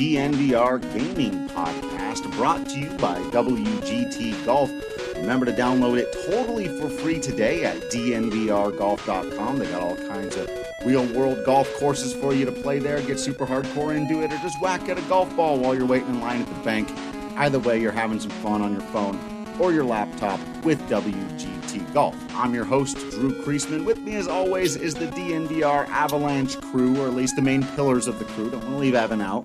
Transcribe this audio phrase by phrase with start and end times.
[0.00, 4.70] DNVR Gaming Podcast brought to you by WGT Golf.
[5.16, 9.58] Remember to download it totally for free today at dnvrgolf.com.
[9.58, 10.50] They got all kinds of
[10.86, 13.02] real world golf courses for you to play there.
[13.02, 16.08] Get super hardcore into it or just whack at a golf ball while you're waiting
[16.08, 16.90] in line at the bank.
[17.36, 19.20] Either way, you're having some fun on your phone
[19.60, 22.16] or your laptop with WGT Golf.
[22.34, 23.84] I'm your host, Drew Creasman.
[23.84, 28.06] With me, as always, is the DNVR Avalanche crew, or at least the main pillars
[28.06, 28.50] of the crew.
[28.50, 29.44] Don't want to leave Evan out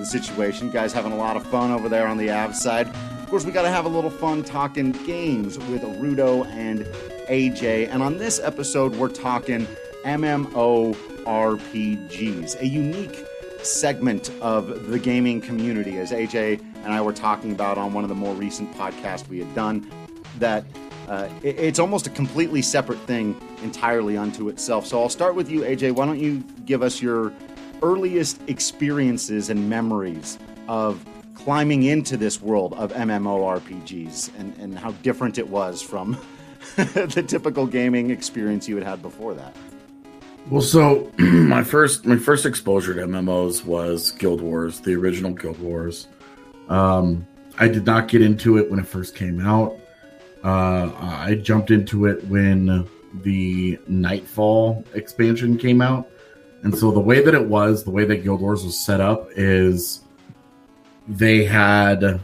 [0.00, 0.70] the situation.
[0.70, 2.88] Guys having a lot of fun over there on the Av side.
[2.88, 6.80] Of course, we got to have a little fun talking games with Rudo and
[7.28, 7.88] AJ.
[7.90, 9.68] And on this episode, we're talking
[10.04, 10.96] MMORPGs,
[12.60, 13.24] a unique
[13.62, 18.08] segment of the gaming community, as AJ and I were talking about on one of
[18.08, 19.88] the more recent podcasts we had done,
[20.38, 20.64] that
[21.08, 24.86] uh, it, it's almost a completely separate thing entirely unto itself.
[24.86, 25.92] So I'll start with you, AJ.
[25.92, 27.32] Why don't you give us your
[27.82, 35.38] earliest experiences and memories of climbing into this world of MMORPGs and, and how different
[35.38, 36.18] it was from
[36.76, 39.54] the typical gaming experience you had had before that?
[40.48, 45.58] Well, so my first my first exposure to MMOs was Guild Wars, the original Guild
[45.60, 46.08] Wars.
[46.68, 47.26] Um,
[47.58, 49.76] I did not get into it when it first came out.
[50.42, 52.88] Uh, I jumped into it when
[53.22, 56.08] the Nightfall expansion came out,
[56.62, 59.28] and so the way that it was, the way that Guild Wars was set up
[59.36, 60.02] is
[61.08, 62.20] they had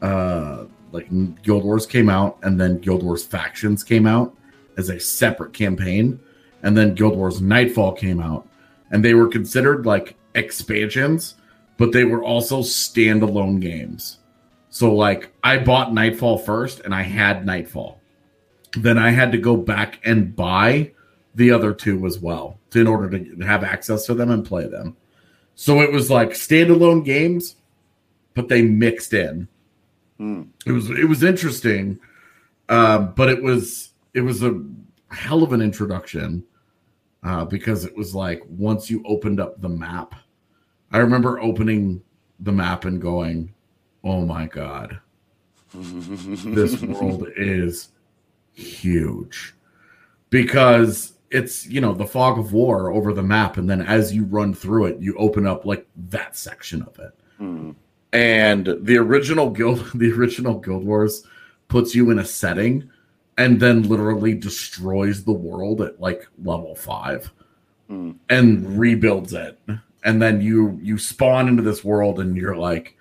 [0.00, 1.08] uh, like
[1.42, 4.36] Guild Wars came out, and then Guild Wars factions came out
[4.76, 6.18] as a separate campaign
[6.62, 8.46] and then Guild Wars Nightfall came out,
[8.90, 11.34] and they were considered like expansions,
[11.76, 14.18] but they were also standalone games.
[14.70, 18.00] So like I bought Nightfall first, and I had Nightfall.
[18.76, 20.92] Then I had to go back and buy
[21.34, 24.66] the other two as well to, in order to have access to them and play
[24.66, 24.96] them.
[25.54, 27.56] So it was like standalone games,
[28.34, 29.48] but they mixed in.
[30.18, 30.48] Mm.
[30.66, 31.98] It was it was interesting,
[32.68, 34.60] um, but it was it was a
[35.10, 36.44] hell of an introduction
[37.22, 40.14] uh, because it was like once you opened up the map,
[40.90, 42.02] I remember opening
[42.40, 43.52] the map and going,
[44.04, 44.98] "Oh my god,
[45.74, 47.88] this world is
[48.52, 49.54] huge,"
[50.30, 54.24] because it's you know the fog of war over the map, and then as you
[54.24, 57.18] run through it, you open up like that section of it.
[57.40, 57.74] Mm.
[58.12, 61.26] And the original guild, the original Guild Wars,
[61.68, 62.90] puts you in a setting
[63.38, 67.32] and then literally destroys the world at like level five
[67.90, 68.14] mm.
[68.28, 69.58] and rebuilds it
[70.04, 72.96] and then you you spawn into this world and you're like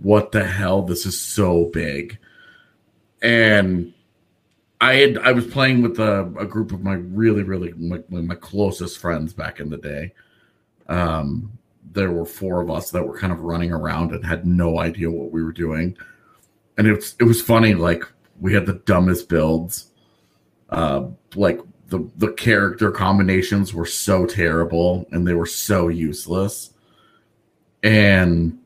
[0.00, 2.18] what the hell this is so big
[3.20, 3.92] and
[4.82, 8.34] i had i was playing with a, a group of my really really my, my
[8.34, 10.12] closest friends back in the day
[10.88, 11.50] um
[11.92, 15.10] there were four of us that were kind of running around and had no idea
[15.10, 15.96] what we were doing
[16.76, 18.04] and it was it was funny like
[18.40, 19.90] we had the dumbest builds.
[20.68, 26.70] Uh, like the the character combinations were so terrible and they were so useless,
[27.82, 28.58] and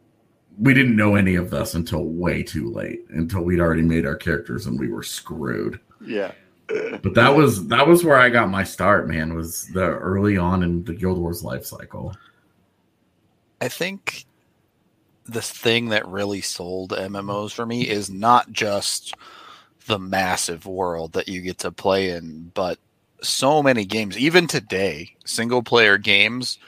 [0.59, 3.05] we didn't know any of this until way too late.
[3.11, 5.79] Until we'd already made our characters and we were screwed.
[6.01, 6.33] Yeah.
[6.69, 9.35] but that was that was where I got my start, man.
[9.35, 12.15] Was the early on in the Guild Wars life cycle.
[13.61, 14.27] I think
[15.27, 19.15] the thing that really sold MMOs for me is not just
[19.87, 22.79] the massive world that you get to play in, but
[23.23, 26.59] so many games, even today, single player games,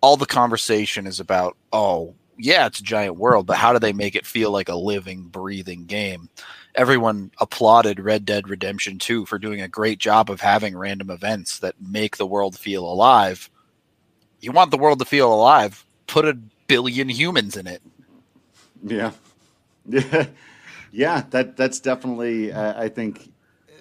[0.00, 3.92] all the conversation is about, oh, yeah, it's a giant world, but how do they
[3.92, 6.28] make it feel like a living, breathing game?
[6.74, 11.58] Everyone applauded Red Dead Redemption 2 for doing a great job of having random events
[11.58, 13.50] that make the world feel alive.
[14.40, 16.34] You want the world to feel alive, put a
[16.66, 17.82] billion humans in it.
[18.82, 19.12] Yeah.
[19.86, 20.26] Yeah.
[20.92, 23.30] Yeah, that that's definitely uh, I think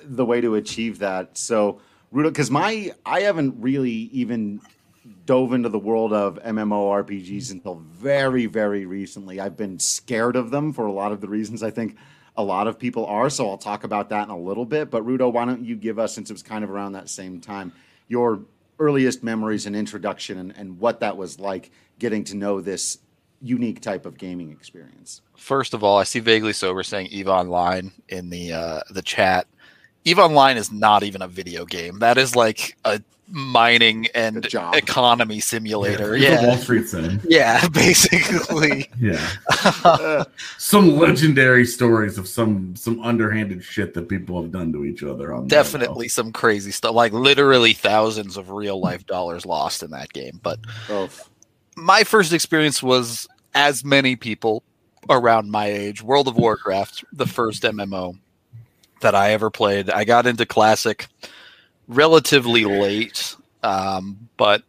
[0.04, 1.38] the way to achieve that.
[1.38, 1.82] So,
[2.14, 4.62] Rudo, because my I haven't really even
[5.26, 9.40] dove into the world of MMORPGs until very very recently.
[9.40, 11.98] I've been scared of them for a lot of the reasons I think
[12.38, 13.30] a lot of people are.
[13.30, 14.90] So I'll talk about that in a little bit.
[14.90, 17.42] But Rudo, why don't you give us, since it was kind of around that same
[17.42, 17.74] time,
[18.08, 18.42] your
[18.80, 23.00] earliest memories and introduction and, and what that was like getting to know this
[23.42, 25.22] unique type of gaming experience.
[25.36, 29.48] First of all, I see vaguely sober saying Eve Online in the uh, the chat.
[30.06, 32.00] Eve Online is not even a video game.
[32.00, 36.18] That is like a mining and economy simulator.
[36.18, 36.48] Yeah, yeah.
[36.48, 37.20] Wall Street thing.
[37.30, 38.90] Yeah, basically.
[39.00, 40.24] yeah.
[40.58, 45.34] some legendary stories of some some underhanded shit that people have done to each other.
[45.34, 46.96] On definitely some crazy stuff.
[46.96, 50.40] Like literally thousands of real life dollars lost in that game.
[50.42, 50.60] But
[50.90, 51.10] oh
[51.76, 54.64] my first experience was as many people
[55.10, 58.18] around my age world of warcraft the first mmo
[59.02, 61.08] that i ever played i got into classic
[61.90, 64.64] relatively late um, but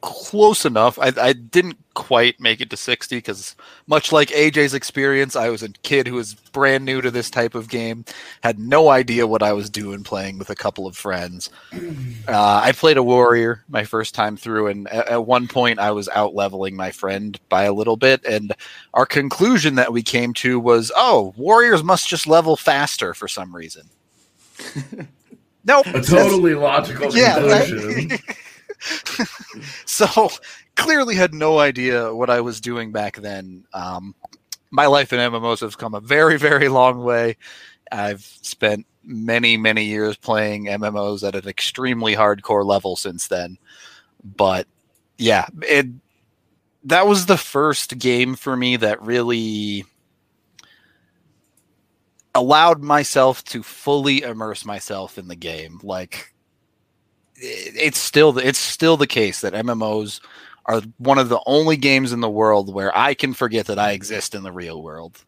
[0.00, 0.98] close enough.
[0.98, 3.56] I, I didn't quite make it to 60 because,
[3.88, 7.54] much like AJ's experience, I was a kid who was brand new to this type
[7.54, 8.04] of game,
[8.42, 11.50] had no idea what I was doing playing with a couple of friends.
[12.28, 15.92] Uh, I played a warrior my first time through, and at, at one point I
[15.92, 18.22] was out leveling my friend by a little bit.
[18.26, 18.52] And
[18.92, 23.56] our conclusion that we came to was oh, warriors must just level faster for some
[23.56, 23.88] reason.
[25.64, 25.86] nope.
[25.86, 28.10] A totally logical conclusion.
[28.10, 28.16] Yeah,
[29.84, 30.30] so
[30.76, 33.64] clearly had no idea what I was doing back then.
[33.72, 34.14] Um,
[34.70, 37.36] my life in MMOs has come a very, very long way.
[37.90, 43.58] I've spent many, many years playing MMOs at an extremely hardcore level since then.
[44.22, 44.66] But
[45.16, 45.86] yeah, it
[46.84, 49.84] that was the first game for me that really
[52.38, 55.80] allowed myself to fully immerse myself in the game.
[55.82, 56.32] Like
[57.36, 60.20] it's still it's still the case that MMOs
[60.66, 63.92] are one of the only games in the world where I can forget that I
[63.92, 65.24] exist in the real world.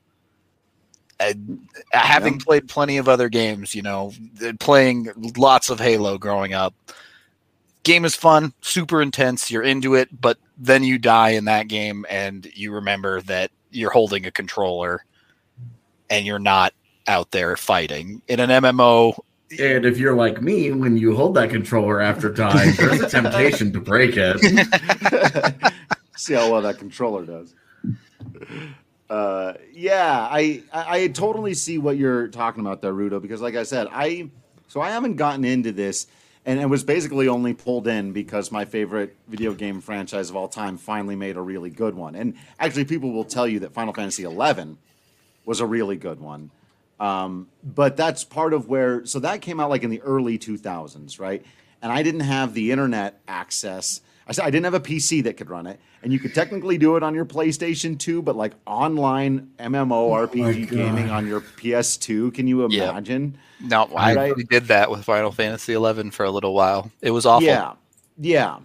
[1.93, 2.45] Having yeah.
[2.45, 4.13] played plenty of other games, you know,
[4.59, 6.75] playing lots of Halo growing up,
[7.83, 12.07] game is fun, super intense, you're into it, but then you die in that game
[12.09, 15.05] and you remember that you're holding a controller
[16.09, 16.73] and you're not
[17.11, 18.23] out there fighting.
[18.29, 19.19] In an MMO,
[19.59, 23.73] and if you're like me, when you hold that controller after dying, there's a temptation
[23.73, 24.39] to break it.
[26.17, 27.55] See how well that controller does.
[29.09, 33.21] Uh, yeah, I, I, I totally see what you're talking about there, Rudo.
[33.21, 34.31] Because like I said, I
[34.69, 36.07] so I haven't gotten into this,
[36.47, 40.47] and it was basically only pulled in because my favorite video game franchise of all
[40.47, 42.15] time finally made a really good one.
[42.15, 44.77] And actually, people will tell you that Final Fantasy XI
[45.45, 46.51] was a really good one.
[47.01, 51.19] Um, but that's part of where, so that came out like in the early 2000s,
[51.19, 51.45] right?
[51.81, 54.03] And I didn't have the internet access.
[54.27, 56.77] I said I didn't have a PC that could run it, and you could technically
[56.77, 61.41] do it on your PlayStation 2, but like online MMO RPG oh gaming on your
[61.41, 63.39] PS2, can you imagine?
[63.61, 63.71] Yep.
[63.71, 64.35] No, I right?
[64.51, 66.93] did that with Final Fantasy 11 for a little while.
[67.01, 67.49] It was awful.
[67.49, 67.73] Yeah,
[68.19, 68.59] yeah,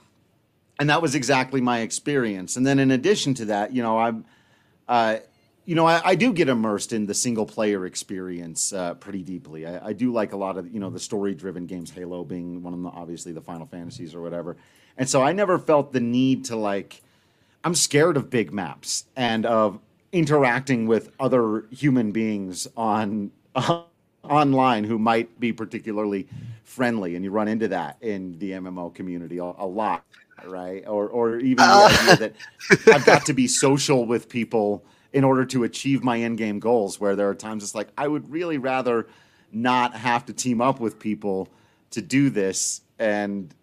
[0.77, 2.57] and that was exactly my experience.
[2.57, 4.25] And then in addition to that, you know, I'm.
[4.87, 5.17] Uh,
[5.65, 9.65] you know, I, I, do get immersed in the single player experience uh, pretty deeply.
[9.65, 12.61] I, I, do like a lot of you know the story driven games, Halo being
[12.61, 14.57] one of them, obviously the Final Fantasies or whatever.
[14.97, 17.01] And so I never felt the need to like.
[17.63, 19.79] I'm scared of big maps and of
[20.11, 23.81] interacting with other human beings on uh,
[24.23, 26.27] online who might be particularly
[26.63, 30.05] friendly, and you run into that in the MMO community a, a lot,
[30.45, 30.87] right?
[30.87, 31.89] Or or even the uh.
[31.89, 32.33] idea that
[32.93, 34.83] I've got to be social with people
[35.15, 36.99] in order to achieve my end game goals.
[36.99, 39.07] Where there are times it's like I would really rather
[39.51, 41.47] not have to team up with people
[41.91, 43.55] to do this, and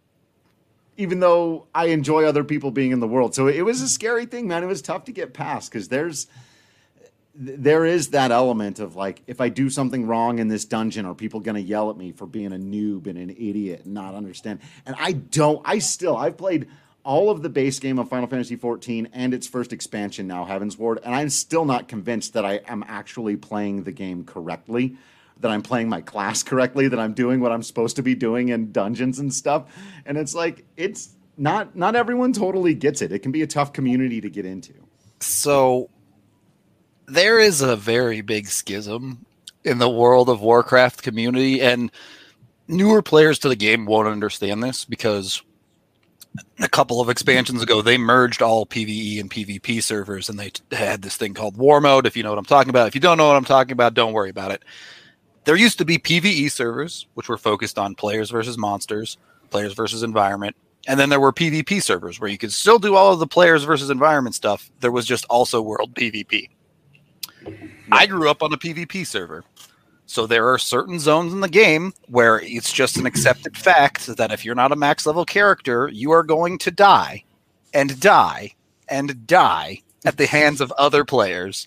[0.96, 4.25] even though I enjoy other people being in the world, so it was a scary
[4.25, 4.64] thing, man.
[4.64, 6.26] It was tough to get past because there's
[7.35, 11.14] there is that element of like if I do something wrong in this dungeon, are
[11.14, 14.14] people going to yell at me for being a noob and an idiot and not
[14.14, 14.61] understand?
[14.87, 15.61] And I don't.
[15.66, 16.68] I still I've played
[17.04, 20.99] all of the base game of Final Fantasy XIV and its first expansion now, Heavensward,
[21.04, 24.97] and I'm still not convinced that I am actually playing the game correctly,
[25.40, 28.50] that I'm playing my class correctly, that I'm doing what I'm supposed to be doing
[28.50, 29.64] in dungeons and stuff.
[30.06, 33.11] And it's like it's not not everyone totally gets it.
[33.12, 34.75] It can be a tough community to get into.
[35.21, 35.90] So
[37.06, 39.26] there is a very big schism
[39.64, 41.90] in the World of Warcraft community and
[42.68, 45.42] newer players to the game won't understand this because
[46.61, 51.03] a couple of expansions ago, they merged all PVE and PvP servers and they had
[51.03, 52.07] this thing called War Mode.
[52.07, 53.95] If you know what I'm talking about, if you don't know what I'm talking about,
[53.95, 54.62] don't worry about it.
[55.45, 59.19] There used to be PVE servers, which were focused on players versus monsters,
[59.51, 60.57] players versus environment.
[60.87, 63.65] And then there were PvP servers where you could still do all of the players
[63.65, 64.71] versus environment stuff.
[64.81, 66.49] There was just also world PvP.
[67.91, 69.45] I grew up on a PvP server.
[70.12, 74.31] So there are certain zones in the game where it's just an accepted fact that
[74.31, 77.25] if you're not a max level character, you are going to die
[77.73, 78.50] and die
[78.88, 81.66] and die at the hands of other players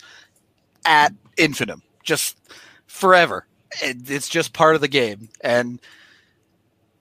[0.86, 2.38] at infinitum, just
[2.86, 3.48] forever.
[3.82, 5.28] it's just part of the game.
[5.42, 5.82] And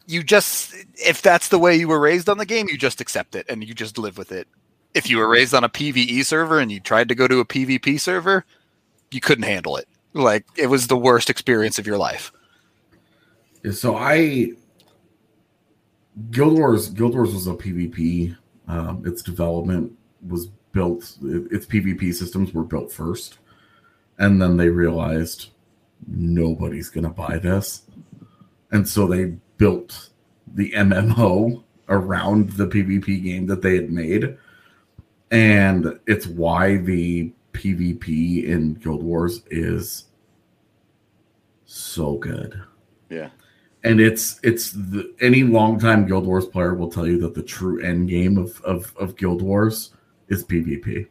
[0.07, 3.35] you just, if that's the way you were raised on the game, you just accept
[3.35, 4.49] it and you just live with it.
[4.95, 7.45] If you were raised on a PvE server and you tried to go to a
[7.45, 8.47] PvP server,
[9.11, 12.33] you couldn't handle it like it was the worst experience of your life.
[13.73, 14.53] So I
[16.31, 18.37] Guild Wars Guild Wars was a PvP
[18.69, 19.93] Um, its development
[20.27, 23.39] was built, its PvP systems were built first.
[24.19, 25.51] And then they realized
[26.07, 27.83] nobody's to buy this.
[28.71, 30.11] And so they built
[30.55, 34.37] the MMO around the PvP game that they had made.
[35.31, 40.07] And it's why the PvP in Guild Wars is
[41.65, 42.63] so good.
[43.09, 43.31] Yeah.
[43.85, 47.81] And it's it's the, any longtime Guild Wars player will tell you that the true
[47.81, 49.95] end game of, of, of Guild Wars
[50.29, 51.07] is PvP.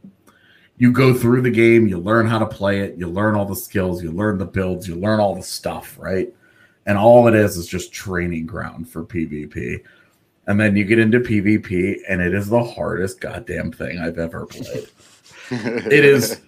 [0.77, 3.55] You go through the game, you learn how to play it, you learn all the
[3.55, 6.33] skills, you learn the builds, you learn all the stuff, right?
[6.87, 9.83] And all it is is just training ground for PvP.
[10.47, 14.45] And then you get into PvP, and it is the hardest goddamn thing I've ever
[14.45, 14.89] played.
[15.51, 16.41] it is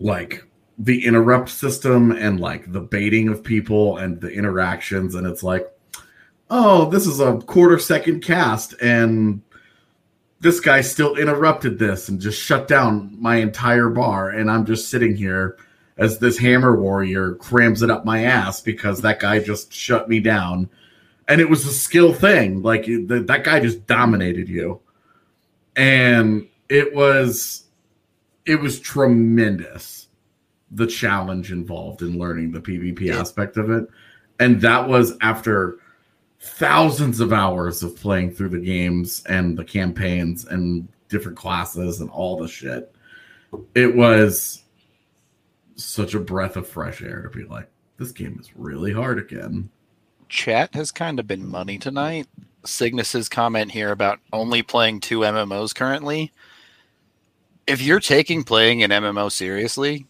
[0.00, 0.44] like
[0.78, 5.70] the interrupt system and like the baiting of people and the interactions and it's like
[6.50, 9.42] oh this is a quarter second cast and
[10.40, 14.88] this guy still interrupted this and just shut down my entire bar and i'm just
[14.88, 15.56] sitting here
[15.98, 20.20] as this hammer warrior crams it up my ass because that guy just shut me
[20.20, 20.68] down.
[21.28, 22.62] And it was a skill thing.
[22.62, 24.80] Like that guy just dominated you.
[25.76, 27.64] And it was
[28.46, 30.08] it was tremendous
[30.70, 33.20] the challenge involved in learning the PvP yeah.
[33.20, 33.86] aspect of it.
[34.40, 35.78] And that was after
[36.40, 42.08] thousands of hours of playing through the games and the campaigns and different classes and
[42.08, 42.94] all the shit.
[43.74, 44.62] It was
[45.76, 49.68] such a breath of fresh air to be like, this game is really hard again.
[50.30, 52.28] Chat has kind of been money tonight.
[52.64, 56.32] Cygnus's comment here about only playing two MMOs currently.
[57.66, 60.06] If you're taking playing an MMO seriously,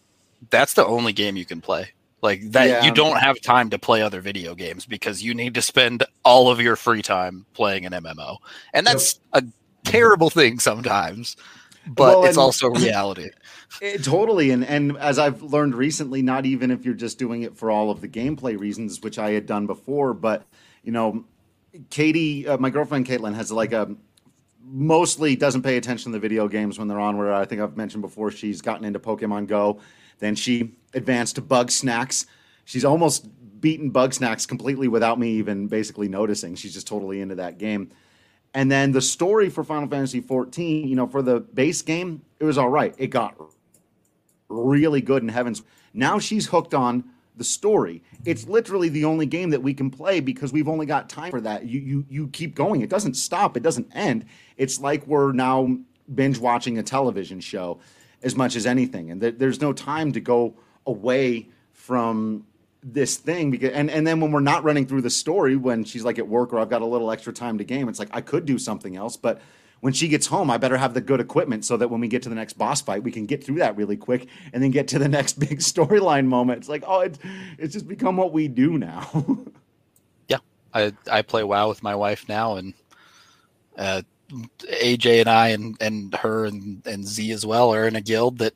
[0.49, 1.89] that's the only game you can play.
[2.21, 2.83] Like that yeah.
[2.85, 6.49] you don't have time to play other video games because you need to spend all
[6.49, 8.37] of your free time playing an MMO.
[8.73, 9.43] And that's yep.
[9.43, 11.35] a terrible thing sometimes.
[11.85, 13.29] But well, it's also reality.
[13.81, 17.57] It, totally and and as I've learned recently not even if you're just doing it
[17.57, 20.45] for all of the gameplay reasons which I had done before but
[20.83, 21.25] you know
[21.89, 23.95] Katie uh, my girlfriend Caitlin has like a
[24.65, 27.77] mostly doesn't pay attention to the video games when they're on where I think I've
[27.77, 29.79] mentioned before she's gotten into Pokemon Go
[30.23, 32.25] then she advanced to Bugsnax.
[32.63, 33.27] She's almost
[33.59, 36.55] beaten Bugsnax completely without me even basically noticing.
[36.55, 37.91] She's just totally into that game.
[38.53, 42.45] And then the story for Final Fantasy 14, you know, for the base game, it
[42.45, 42.95] was all right.
[42.97, 43.35] It got
[44.47, 45.63] really good in Heavens.
[45.93, 47.03] Now she's hooked on
[47.35, 48.03] the story.
[48.25, 51.41] It's literally the only game that we can play because we've only got time for
[51.41, 51.65] that.
[51.65, 52.81] You you you keep going.
[52.81, 53.57] It doesn't stop.
[53.57, 54.25] It doesn't end.
[54.57, 55.77] It's like we're now
[56.13, 57.79] binge watching a television show
[58.21, 59.11] as much as anything.
[59.11, 62.45] And th- there's no time to go away from
[62.83, 66.03] this thing because and, and then when we're not running through the story when she's
[66.03, 68.21] like at work or I've got a little extra time to game, it's like I
[68.21, 69.41] could do something else, but
[69.83, 72.23] when she gets home, I better have the good equipment so that when we get
[72.23, 74.87] to the next boss fight, we can get through that really quick and then get
[74.87, 76.59] to the next big storyline moment.
[76.59, 77.19] It's like, oh, it's,
[77.57, 79.25] it's just become what we do now.
[80.29, 80.37] yeah,
[80.73, 82.73] I I play WoW with my wife now, and
[83.77, 84.03] uh,
[84.61, 88.37] AJ and I and, and her and, and Z as well are in a guild
[88.37, 88.53] that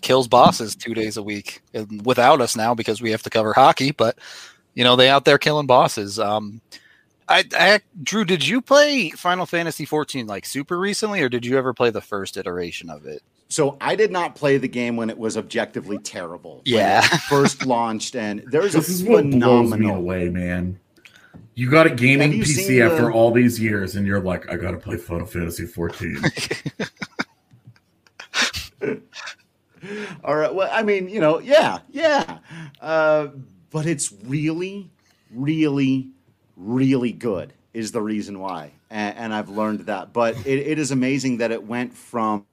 [0.00, 3.52] kills bosses two days a week and without us now because we have to cover
[3.52, 3.90] hockey.
[3.90, 4.18] But
[4.72, 6.18] you know they out there killing bosses.
[6.18, 6.62] Um,
[7.28, 11.56] I, I Drew, did you play Final Fantasy 14 like super recently, or did you
[11.56, 13.22] ever play the first iteration of it?
[13.48, 16.62] So I did not play the game when it was objectively terrible.
[16.64, 20.78] Yeah, first launched, and there's this a is phenomenal what blows me away, man.
[21.54, 23.12] You got a gaming PC after the...
[23.12, 26.20] all these years, and you're like, I gotta play Final Fantasy 14.
[30.24, 30.54] all right.
[30.54, 32.38] Well, I mean, you know, yeah, yeah.
[32.80, 33.28] Uh,
[33.70, 34.90] but it's really,
[35.30, 36.10] really,
[36.56, 38.72] really good is the reason why.
[38.90, 40.12] And, and I've learned that.
[40.12, 42.46] But it, it is amazing that it went from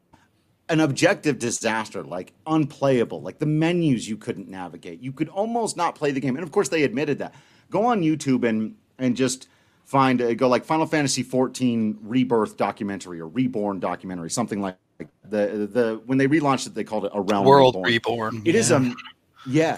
[0.69, 5.01] an objective disaster, like unplayable, like the menus you couldn't navigate.
[5.01, 6.35] You could almost not play the game.
[6.35, 7.35] And of course, they admitted that.
[7.69, 9.47] Go on YouTube and and just
[9.85, 15.69] find a, go like Final Fantasy 14 Rebirth documentary or Reborn documentary, something like the
[15.71, 18.35] the when they relaunched it, they called it a Realm World Reborn.
[18.35, 18.41] Reborn.
[18.45, 18.59] It yeah.
[18.59, 18.93] is a
[19.45, 19.77] yeah.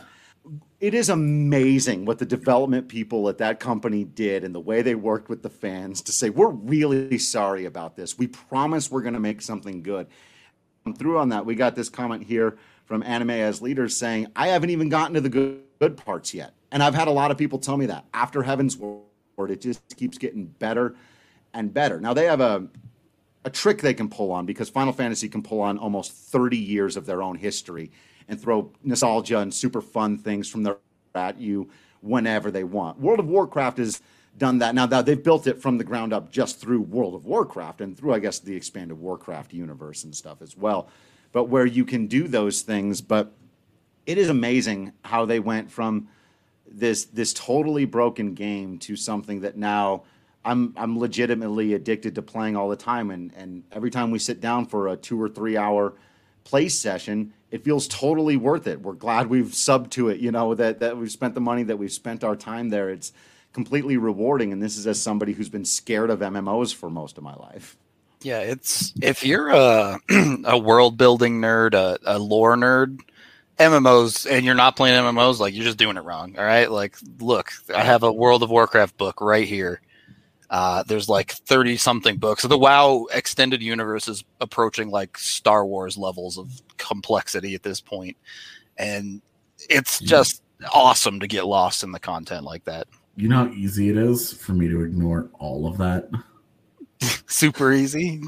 [0.83, 4.95] It is amazing what the development people at that company did and the way they
[4.95, 8.17] worked with the fans to say, we're really sorry about this.
[8.17, 10.07] We promise we're going to make something good.
[10.97, 14.71] Through on that, we got this comment here from Anime as Leaders saying, I haven't
[14.71, 16.53] even gotten to the good, good parts yet.
[16.69, 19.03] And I've had a lot of people tell me that after Heavensward
[19.47, 20.97] it just keeps getting better
[21.53, 22.01] and better.
[22.01, 22.67] Now they have a
[23.45, 26.95] a trick they can pull on because Final Fantasy can pull on almost 30 years
[26.95, 27.91] of their own history
[28.27, 30.77] and throw nostalgia and super fun things from their
[31.15, 31.70] at you
[32.01, 33.00] whenever they want.
[33.00, 34.01] World of Warcraft has
[34.38, 34.75] done that.
[34.75, 37.98] Now that they've built it from the ground up just through World of Warcraft and
[37.98, 40.89] through, I guess, the expanded Warcraft universe and stuff as well.
[41.32, 43.32] But where you can do those things, but
[44.06, 46.08] it is amazing how they went from
[46.68, 50.03] this this totally broken game to something that now
[50.44, 54.42] I'm I'm legitimately addicted to playing all the time and and every time we sit
[54.42, 55.94] down for a 2 or 3 hour
[56.44, 58.81] play session it feels totally worth it.
[58.81, 61.77] We're glad we've subbed to it, you know, that that we've spent the money that
[61.77, 62.89] we've spent our time there.
[62.89, 63.13] It's
[63.53, 67.24] completely rewarding and this is as somebody who's been scared of MMOs for most of
[67.24, 67.77] my life.
[68.24, 70.00] Yeah, it's if you're a
[70.45, 73.01] a world building nerd, a, a lore nerd,
[73.60, 76.36] MMOs and you're not playing MMOs, like you're just doing it wrong.
[76.39, 76.72] All right.
[76.72, 79.79] Like, look, I have a World of Warcraft book right here.
[80.53, 82.43] Uh, there's like 30 something books.
[82.43, 87.81] So the WoW extended universe is approaching like Star Wars levels of complexity at this
[87.81, 88.15] point.
[88.77, 89.24] And
[89.67, 92.86] it's just awesome to get lost in the content like that.
[93.15, 96.07] You know how easy it is for me to ignore all of that?
[97.27, 98.22] Super easy.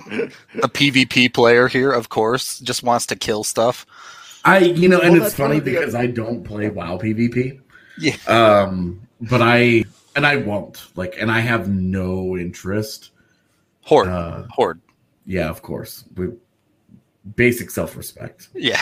[0.64, 3.86] A PvP player here, of course, just wants to kill stuff.
[4.44, 7.62] I, you know, and well, it's funny because I don't play WoW PvP.
[8.00, 8.16] Yeah.
[8.26, 13.12] Um, but I, and I won't like, and I have no interest.
[13.82, 14.08] Horde.
[14.08, 14.82] Uh, Horde.
[15.26, 16.06] Yeah, of course.
[16.16, 16.30] We,
[17.36, 18.50] basic self respect.
[18.54, 18.82] Yeah.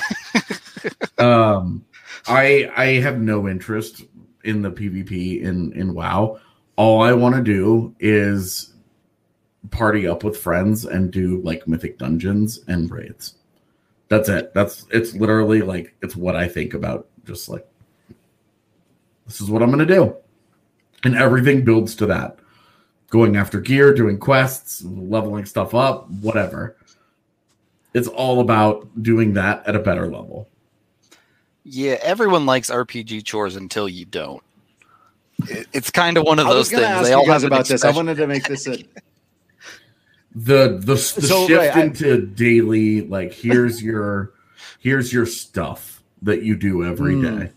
[1.17, 1.85] um,
[2.27, 4.03] I I have no interest
[4.43, 6.39] in the PvP in in WoW.
[6.75, 8.73] All I want to do is
[9.71, 13.35] party up with friends and do like mythic dungeons and raids.
[14.09, 14.53] That's it.
[14.53, 17.07] That's it's literally like it's what I think about.
[17.25, 17.65] Just like
[19.25, 20.15] this is what I'm gonna do,
[21.03, 22.39] and everything builds to that.
[23.09, 26.75] Going after gear, doing quests, leveling stuff up, whatever.
[27.93, 30.49] It's all about doing that at a better level.
[31.63, 34.43] Yeah, everyone likes RPG chores until you don't.
[35.73, 37.07] It's kind of one of those things.
[37.07, 37.83] They all have about this.
[37.83, 38.77] I wanted to make this a
[40.35, 44.33] the the, the so, shift right, into I, daily like here's your
[44.79, 47.39] here's your stuff that you do every mm.
[47.39, 47.51] day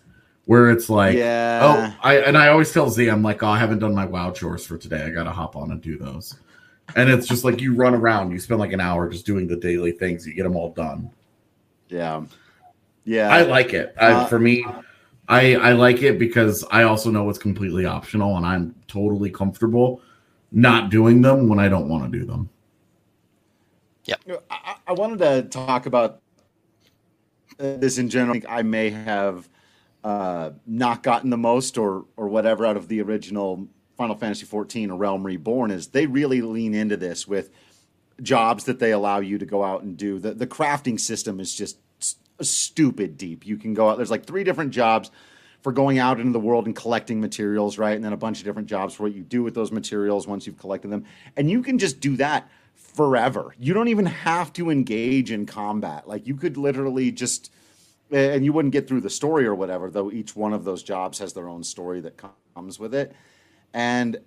[0.46, 1.61] where it's like yeah.
[1.62, 4.30] Oh i and i always tell z i'm like oh i haven't done my wow
[4.30, 5.04] chores for today.
[5.04, 6.35] I gotta hop on and do those.
[6.94, 9.56] And it's just like you run around you spend like an hour just doing the
[9.56, 11.11] daily things you get them all done.
[11.88, 12.24] Yeah.
[13.04, 13.28] Yeah.
[13.28, 13.94] I like it.
[14.00, 14.64] Uh, I, for me
[15.28, 20.00] i i like it because i also know it's completely optional and i'm totally comfortable
[20.52, 22.48] not doing them when i don't want to do them.
[24.06, 24.14] Yeah.
[24.50, 26.20] I, I, wanted to talk about
[27.59, 28.30] this in general.
[28.30, 29.48] I think I may have
[30.07, 33.66] uh, not gotten the most or or whatever out of the original
[33.97, 37.51] Final Fantasy XIV or Realm Reborn is they really lean into this with
[38.23, 40.21] jobs that they allow you to go out and do.
[40.21, 41.79] The the crafting system is just
[42.40, 43.45] stupid deep.
[43.45, 43.97] You can go out.
[43.97, 45.11] There's like three different jobs
[45.61, 47.97] for going out into the world and collecting materials, right?
[47.97, 50.47] And then a bunch of different jobs for what you do with those materials once
[50.47, 51.05] you've collected them.
[51.37, 53.57] And you can just do that forever.
[53.59, 56.07] You don't even have to engage in combat.
[56.07, 57.51] Like you could literally just
[58.11, 61.19] and you wouldn't get through the story or whatever, though each one of those jobs
[61.19, 62.21] has their own story that
[62.55, 63.14] comes with it.
[63.75, 64.19] And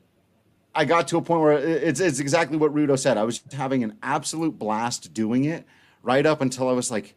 [0.76, 3.18] I got to a point where it's it's exactly what Rudo said.
[3.18, 5.66] I was having an absolute blast doing it
[6.04, 7.16] right up until I was like,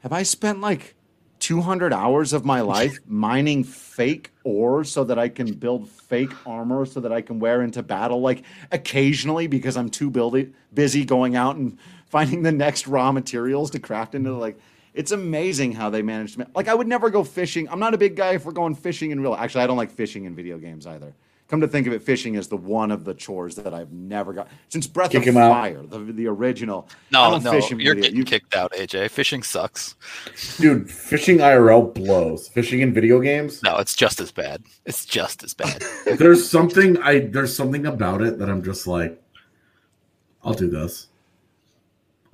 [0.00, 0.94] have I spent like
[1.40, 6.86] 200 hours of my life mining fake ore so that I can build fake armor
[6.86, 10.10] so that I can wear into battle, like occasionally because I'm too
[10.72, 14.32] busy going out and finding the next raw materials to craft into.
[14.36, 14.58] Like,
[14.96, 16.46] it's amazing how they managed to.
[16.54, 17.68] Like, I would never go fishing.
[17.68, 19.34] I'm not a big guy for going fishing in real.
[19.34, 21.14] Actually, I don't like fishing in video games either.
[21.48, 24.32] Come to think of it, fishing is the one of the chores that I've never
[24.32, 26.88] got since Breath Kick of Fire, the, the original.
[27.12, 29.10] No, no, you're getting you, kicked out, AJ.
[29.10, 29.94] Fishing sucks,
[30.58, 30.90] dude.
[30.90, 32.48] Fishing IRL blows.
[32.48, 34.64] Fishing in video games, no, it's just as bad.
[34.86, 35.84] It's just as bad.
[36.18, 39.22] there's something I there's something about it that I'm just like,
[40.42, 41.06] I'll do this.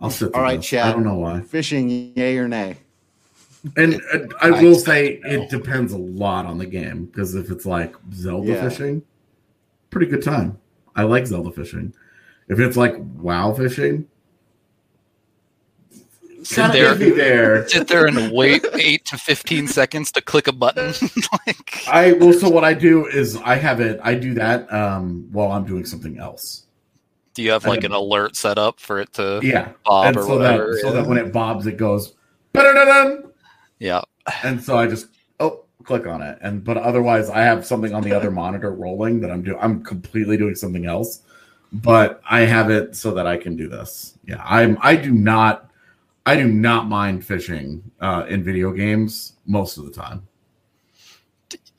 [0.03, 0.35] I'll sit.
[0.35, 0.67] All right, this.
[0.67, 0.87] Chad.
[0.87, 1.41] I don't know why.
[1.41, 2.77] Fishing, yay or nay?
[3.77, 7.65] And uh, I will say it depends a lot on the game because if it's
[7.65, 8.69] like Zelda yeah.
[8.69, 9.03] fishing,
[9.91, 10.59] pretty good time.
[10.97, 11.95] I like Zelda fishing.
[12.49, 14.09] If it's like WoW fishing,
[16.43, 20.89] sit there, there, sit there and wait eight to fifteen seconds to click a button.
[21.47, 24.01] like I well, so what I do is I have it.
[24.03, 26.62] I do that um, while I'm doing something else.
[27.35, 30.23] Do you have like an alert set up for it to yeah bob and or
[30.23, 30.73] so whatever?
[30.73, 32.15] That, so that when it bobs, it goes.
[33.79, 34.03] Yeah.
[34.45, 35.09] And so I just
[35.41, 36.39] oh click on it.
[36.43, 39.83] And but otherwise I have something on the other monitor rolling that I'm doing I'm
[39.83, 41.23] completely doing something else.
[41.73, 44.19] But I have it so that I can do this.
[44.27, 44.43] Yeah.
[44.45, 45.71] I'm I do not
[46.27, 50.27] I do not mind fishing uh, in video games most of the time.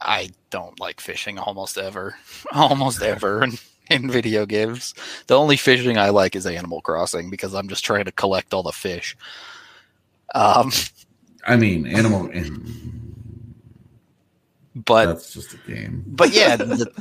[0.01, 2.15] I don't like fishing almost ever,
[2.51, 3.47] almost ever
[3.89, 4.93] in, video games.
[5.27, 8.63] The only fishing I like is Animal Crossing because I'm just trying to collect all
[8.63, 9.15] the fish.
[10.35, 10.71] Um,
[11.45, 12.29] I mean, Animal.
[14.75, 16.03] but that's just a game.
[16.07, 16.91] but yeah, the,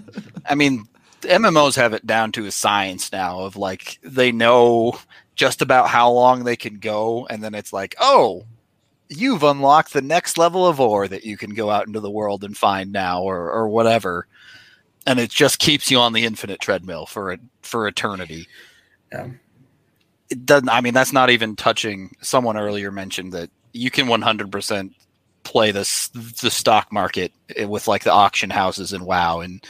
[0.47, 0.87] I mean,
[1.23, 4.99] MMOs have it down to a science now of like they know
[5.35, 8.45] just about how long they can go, and then it's like, oh,
[9.09, 12.45] you've unlocked the next level of ore that you can go out into the world
[12.45, 14.27] and find now, or or whatever,
[15.07, 18.47] and it just keeps you on the infinite treadmill for a, for eternity.
[19.11, 19.29] Yeah.
[20.31, 20.69] It doesn't.
[20.69, 22.15] I mean, that's not even touching.
[22.23, 24.95] Someone earlier mentioned that you can 100%
[25.45, 29.65] play this the stock market eh, with like the auction houses and WoW and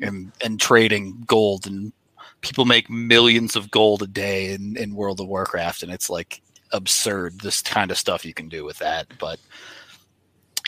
[0.00, 1.92] and and trading gold and
[2.40, 6.40] people make millions of gold a day in, in World of Warcraft and it's like
[6.72, 9.40] absurd this kind of stuff you can do with that but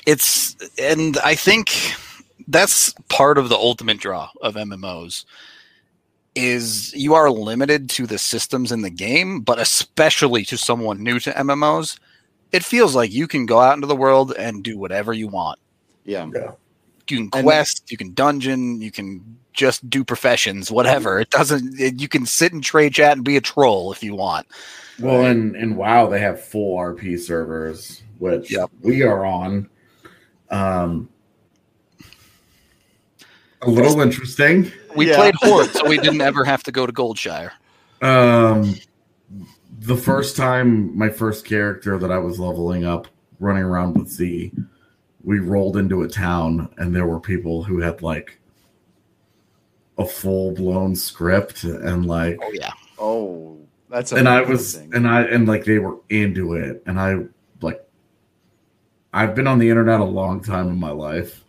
[0.07, 1.71] it's and I think
[2.51, 5.25] that's part of the ultimate draw of MMOs
[6.37, 11.19] is you are limited to the systems in the game but especially to someone new
[11.19, 11.99] to MMOs
[12.53, 15.59] it feels like you can go out into the world and do whatever you want.
[16.05, 16.29] Yeah.
[16.35, 16.53] Yeah.
[17.09, 21.19] You can quest, and, you can dungeon, you can just do professions, whatever.
[21.19, 21.81] It doesn't.
[21.81, 24.47] It, you can sit and trade chat and be a troll if you want.
[25.01, 28.71] Well, and in WoW they have full RP servers, which yep.
[28.83, 29.69] we are on.
[30.51, 31.09] Um,
[33.63, 34.71] a little interesting.
[34.97, 35.17] We yeah.
[35.17, 37.53] played Horde, so we didn't ever have to go to Goldshire.
[38.03, 38.75] Um,
[39.81, 44.53] the first time my first character that I was leveling up, running around with Z,
[45.23, 48.39] we rolled into a town and there were people who had like
[49.99, 53.59] a full blown script and like oh yeah oh
[53.91, 57.17] that's and I was and I and like they were into it and I
[57.61, 57.85] like
[59.13, 61.45] I've been on the internet a long time in my life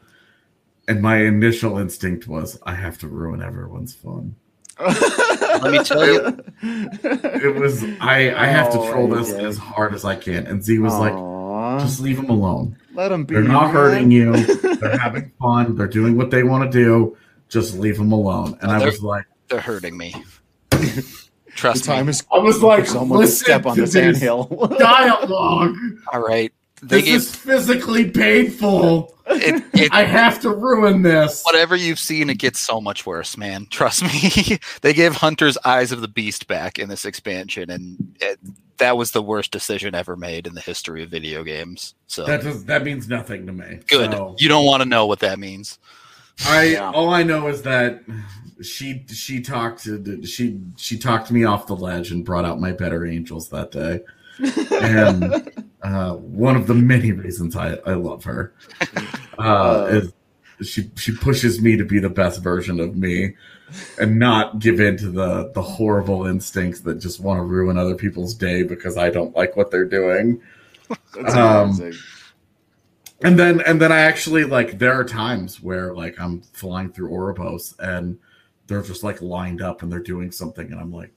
[0.92, 4.36] and my initial instinct was I have to ruin everyone's fun.
[4.80, 8.34] Let me tell you, it was I.
[8.36, 9.46] I have Oh, to troll you this did.
[9.46, 11.14] as hard as I can, and Z was like,
[11.82, 12.78] "Just leave them alone.
[12.94, 13.36] let them be.
[13.36, 13.74] They're not man.
[13.74, 14.36] hurting you.
[14.82, 15.76] They're having fun.
[15.76, 17.16] They're doing what they want to do.
[17.50, 20.16] Just leave them alone." And Oh, I was like, they're hurting me.
[20.72, 21.06] The
[21.54, 22.12] Trust time me.
[22.12, 24.46] is I was like, someone to step on to this this anthill.
[24.80, 25.76] dialogue.
[26.12, 26.52] All right,
[26.82, 29.16] they This gave is physically painful.
[29.28, 31.44] it, it, I have to ruin this.
[31.44, 32.30] whatever you've seen.
[32.30, 33.68] It gets so much worse, man.
[33.70, 34.58] Trust me.
[34.82, 38.40] they gave Hunter's Eyes of the Beast back in this expansion, and it,
[38.78, 41.94] that was the worst decision ever made in the history of video games.
[42.08, 43.80] So That does that means nothing to me.
[43.88, 44.12] good.
[44.12, 45.78] So- You don't want to know what that means.
[46.48, 46.90] I Yeah.
[46.92, 48.02] all I know is that
[48.64, 52.72] she she talked to she she talked me off the ledge and brought out my
[52.72, 54.00] better angels that day,
[54.72, 55.52] and
[55.84, 58.54] uh, one of the many reasons I I love her
[59.38, 59.86] uh, Uh.
[59.92, 60.14] is
[60.68, 63.36] she she pushes me to be the best version of me
[64.00, 67.96] and not give in to the the horrible instincts that just want to ruin other
[67.96, 70.40] people's day because I don't like what they're doing
[71.16, 71.94] That's Um, amazing.
[73.24, 77.10] and then and then I actually like there are times where like I'm flying through
[77.10, 78.20] Oribos and
[78.68, 81.12] they're just like lined up and they're doing something and I'm like,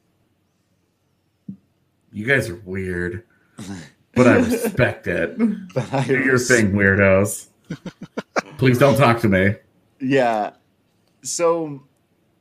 [2.12, 3.24] you guys are weird,
[4.14, 5.36] but I respect it.
[5.74, 7.48] But I Do your thing, weirdos.
[8.58, 9.56] Please don't talk to me.
[10.00, 10.52] Yeah.
[11.22, 11.82] So,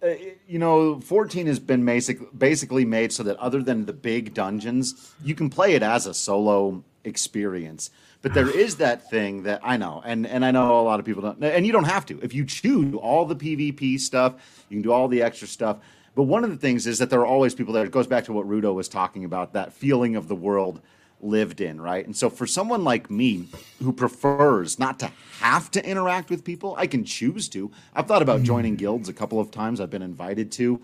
[0.03, 0.09] uh,
[0.47, 5.13] you know, 14 has been basic, basically made so that other than the big dungeons,
[5.23, 7.89] you can play it as a solo experience.
[8.21, 11.05] But there is that thing that I know, and, and I know a lot of
[11.05, 12.19] people don't, and you don't have to.
[12.21, 15.77] If you choose all the PvP stuff, you can do all the extra stuff.
[16.15, 17.85] But one of the things is that there are always people there.
[17.85, 20.81] It goes back to what Rudo was talking about that feeling of the world
[21.23, 22.05] lived in, right?
[22.05, 23.47] And so for someone like me
[23.81, 27.71] who prefers not to have to interact with people, I can choose to.
[27.95, 29.79] I've thought about joining guilds a couple of times.
[29.79, 30.81] I've been invited to.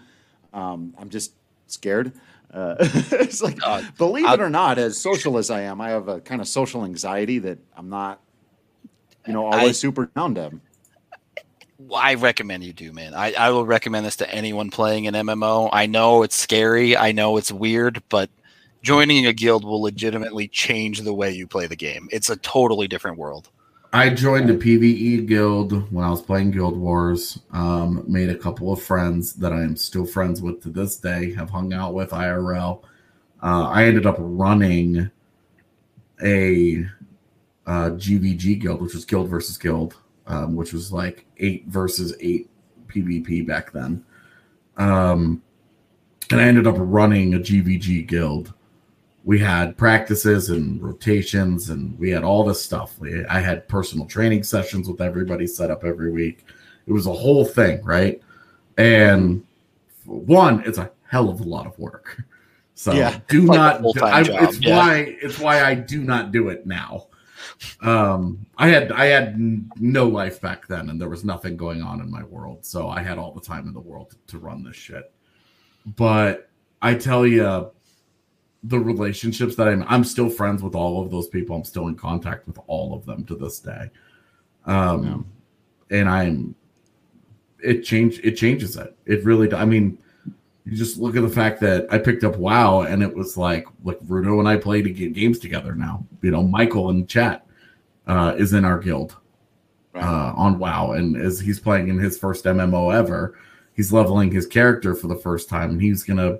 [0.53, 1.33] Um, I'm just
[1.67, 2.13] scared.
[2.53, 5.89] Uh, it's like, Uh, believe it I'll- or not, as social as I am, I
[5.89, 8.19] have a kind of social anxiety that I'm not,
[9.27, 10.51] you know, always I- super down to.
[11.95, 13.13] I recommend you do, man.
[13.13, 15.69] I, I will recommend this to anyone playing an MMO.
[15.71, 16.97] I know it's scary.
[16.97, 18.29] I know it's weird, but
[18.81, 22.07] joining a guild will legitimately change the way you play the game.
[22.11, 23.49] It's a totally different world.
[23.91, 27.39] I joined a PVE guild when I was playing Guild Wars.
[27.51, 31.33] Um, made a couple of friends that I am still friends with to this day.
[31.33, 32.83] Have hung out with IRL.
[33.41, 35.09] Uh, I ended up running
[36.23, 36.85] a
[37.65, 39.95] uh, GVG guild, which was Guild versus Guild,
[40.27, 42.49] um, which was like eight versus eight
[42.87, 44.03] PvP back then.
[44.77, 45.41] Um,
[46.31, 48.53] and I ended up running a GVG guild
[49.29, 52.97] we had practices and rotations and we had all this stuff.
[52.97, 56.45] We, I had personal training sessions with everybody set up every week.
[56.87, 58.19] It was a whole thing, right?
[58.79, 59.45] And
[60.05, 62.23] one, it's a hell of a lot of work.
[62.73, 64.01] So Yeah, do like not.
[64.01, 64.75] I, it's yeah.
[64.75, 67.05] why it's why I do not do it now.
[67.81, 69.37] Um, I had I had
[69.79, 73.03] no life back then, and there was nothing going on in my world, so I
[73.03, 75.11] had all the time in the world to run this shit.
[75.85, 76.49] But
[76.81, 77.69] I tell you,
[78.63, 81.55] the relationships that I'm I'm still friends with all of those people.
[81.55, 83.89] I'm still in contact with all of them to this day.
[84.65, 85.25] Um,
[85.89, 86.55] and I'm
[87.63, 88.95] it changed it changes it.
[89.05, 89.51] It really.
[89.53, 89.97] I mean,
[90.65, 93.65] you just look at the fact that I picked up WoW, and it was like
[93.83, 96.05] like Rudo and I play to get games together now.
[96.21, 97.45] You know, Michael in chat
[98.07, 99.15] uh, is in our guild
[99.93, 100.03] Right.
[100.03, 103.35] uh, on WoW, and as he's playing in his first MMO ever,
[103.73, 106.37] he's leveling his character for the first time, and he's gonna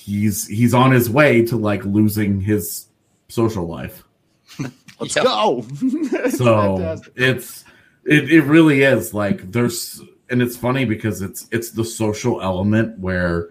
[0.00, 2.86] he's he's on his way to like losing his
[3.28, 4.02] social life.
[4.98, 5.24] Let's Yep.
[5.24, 5.64] go.
[5.82, 7.12] It's so fantastic.
[7.16, 7.64] it's
[8.04, 12.98] it, it really is like there's and it's funny because it's it's the social element
[12.98, 13.50] where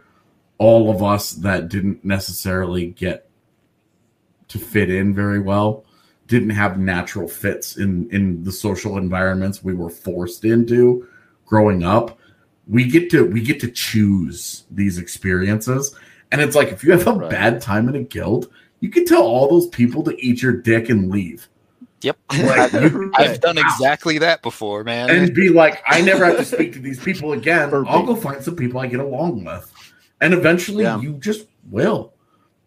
[0.58, 3.30] all of us that didn't necessarily get
[4.50, 5.86] to fit in very well
[6.28, 11.08] didn't have natural fits in in the social environments we were forced into
[11.46, 12.20] growing up
[12.68, 15.96] we get to we get to choose these experiences
[16.32, 17.30] and it's like if you have a Right.
[17.30, 20.90] bad time in a guild you can tell all those people to eat your dick
[20.90, 21.48] and leave
[22.02, 22.18] Yep.
[22.44, 25.10] Like, you- I've done exactly that before, man.
[25.10, 27.70] and be like, I never have to speak to these people again.
[27.72, 27.92] Perfect.
[27.92, 29.70] I'll go find some people I get along with,
[30.22, 31.02] and eventually Yeah.
[31.02, 32.14] you just will.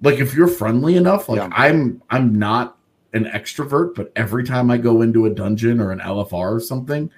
[0.02, 1.48] Like if you're friendly enough, like Yeah.
[1.50, 2.76] I'm, I'm not
[3.14, 7.10] an extrovert, but every time I go into a dungeon or an LFR or something,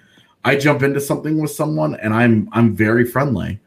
[0.44, 3.58] I jump into something with someone, and I'm, I'm very friendly.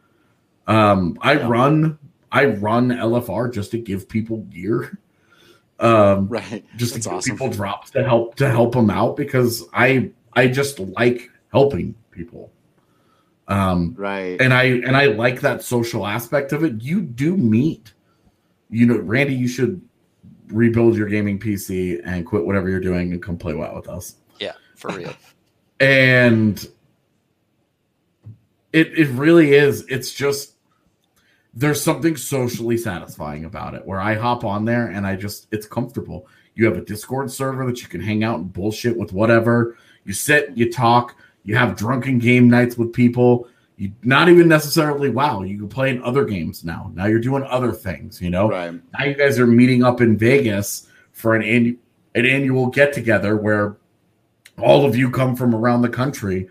[0.67, 1.47] Um, I Yeah.
[1.49, 1.99] run,
[2.31, 4.97] I run LFR just to give people gear.
[5.79, 6.65] Um, right.
[6.75, 7.31] just That's to give awesome.
[7.35, 12.51] people drops to help to help them out because I I just like helping people.
[13.47, 14.41] Um Right.
[14.41, 16.81] and I and I like that social aspect of it.
[16.81, 17.93] You do meet
[18.69, 19.81] you know Randy you should
[20.47, 24.15] rebuild your gaming PC and quit whatever you're doing and come play WoW with us.
[24.39, 25.13] yeah, for real.
[25.79, 26.67] And
[28.73, 30.55] it it really is it's just
[31.57, 35.65] there's something socially satisfying about it where I hop on there and I just it's
[35.65, 36.27] comfortable.
[36.53, 39.75] You have a Discord server that you can hang out and bullshit with whatever.
[40.05, 41.15] You sit, you talk,
[41.45, 43.47] you have drunken game nights with people.
[43.75, 46.91] You not even necessarily wow, you can play in other games now.
[46.93, 48.49] Now you're doing other things, you know.
[48.49, 48.79] Right.
[48.93, 51.41] Now you guys are meeting up in Vegas for an
[52.13, 53.77] an annual get together where
[54.59, 56.49] all of you come from around the country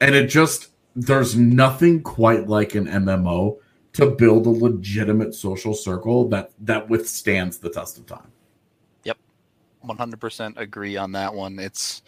[0.00, 3.58] and it just there's nothing quite like an MMO
[3.98, 8.30] to build a legitimate social circle that that withstands the test of time.
[9.02, 9.18] Yep.
[9.84, 11.58] 100% agree on that one.
[11.58, 12.02] It's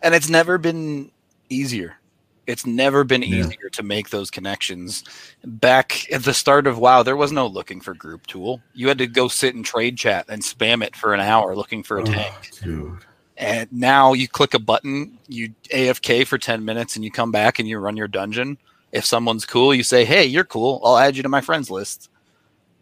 [0.00, 1.10] and it's never been
[1.50, 1.98] easier.
[2.46, 3.40] It's never been Yeah.
[3.40, 5.04] easier to make those connections.
[5.44, 8.62] Back at the start of WoW, there was no looking for group tool.
[8.72, 11.82] You had to go sit and trade chat and spam it for an hour looking
[11.82, 12.50] for a oh, tank.
[12.54, 13.04] Oh, dude.
[13.36, 17.58] And now you click a button, you AFK for 10 minutes and you come back
[17.58, 18.56] and you run your dungeon.
[18.92, 20.80] If someone's cool, you say, "Hey, you're cool.
[20.84, 22.10] I'll add you to my friends list."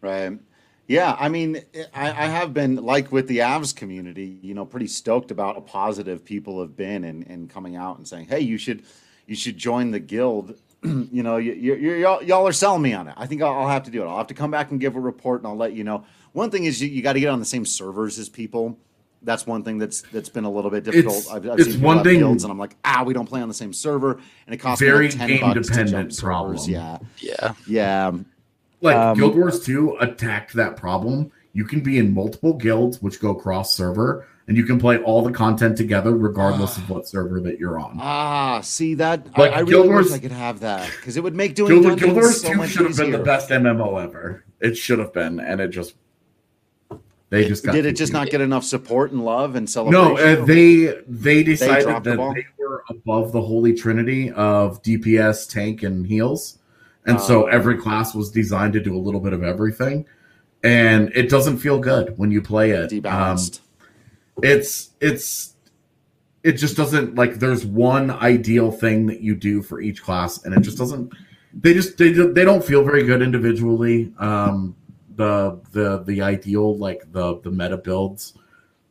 [0.01, 0.39] Right.
[0.87, 1.61] Yeah, I mean,
[1.93, 5.61] I, I have been like with the Avs community, you know, pretty stoked about how
[5.61, 8.83] positive people have been and, and coming out and saying, "Hey, you should,
[9.25, 12.93] you should join the guild." you know, you, you, you, y'all, y'all are selling me
[12.93, 13.15] on it.
[13.17, 14.07] I think I'll, I'll have to do it.
[14.07, 16.05] I'll have to come back and give a report, and I'll let you know.
[16.33, 18.77] One thing is you, you got to get on the same servers as people.
[19.23, 21.15] That's one thing that's that's been a little bit difficult.
[21.17, 23.41] It's- I've, I've it's seen one thing- guilds, and I'm like, ah, we don't play
[23.41, 26.13] on the same server, and it costs Very me like ten bucks to jump game-dependent
[26.15, 26.69] servers.
[26.69, 27.53] Yeah, Yeah.
[27.67, 28.11] yeah.
[28.79, 31.31] Like Um, Guild Wars 2 attacked that problem.
[31.53, 35.23] You can be in multiple guilds which go cross server and you can play all
[35.23, 37.97] the content together regardless of what server that you're on.
[37.99, 39.35] Ah, see that?
[39.35, 41.55] Like, I, I Guild really wish Wars- I could have that because it would make
[41.55, 44.43] doing Guild, Guild Wars so 2 should have been the best MMO ever.
[44.61, 45.95] It should have been, and it just
[47.29, 50.15] they just got Did it just not get enough support and love and celebration?
[50.15, 54.81] No, uh, they they decided dropped the that they were above the holy trinity of
[54.81, 56.59] DPS, tank, and heals,
[57.05, 57.47] and so Oh.
[57.47, 60.05] every class was designed to do a little bit of everything,
[60.63, 63.05] and it doesn't feel good when you play it.
[63.05, 63.37] Um,
[64.41, 65.53] it's it's
[66.43, 70.53] it just doesn't like there's one ideal thing that you do for each class, and
[70.55, 71.11] it just doesn't.
[71.53, 74.13] They just they they don't feel very good individually.
[74.17, 74.76] Um,
[75.17, 78.33] the the the ideal like the the meta builds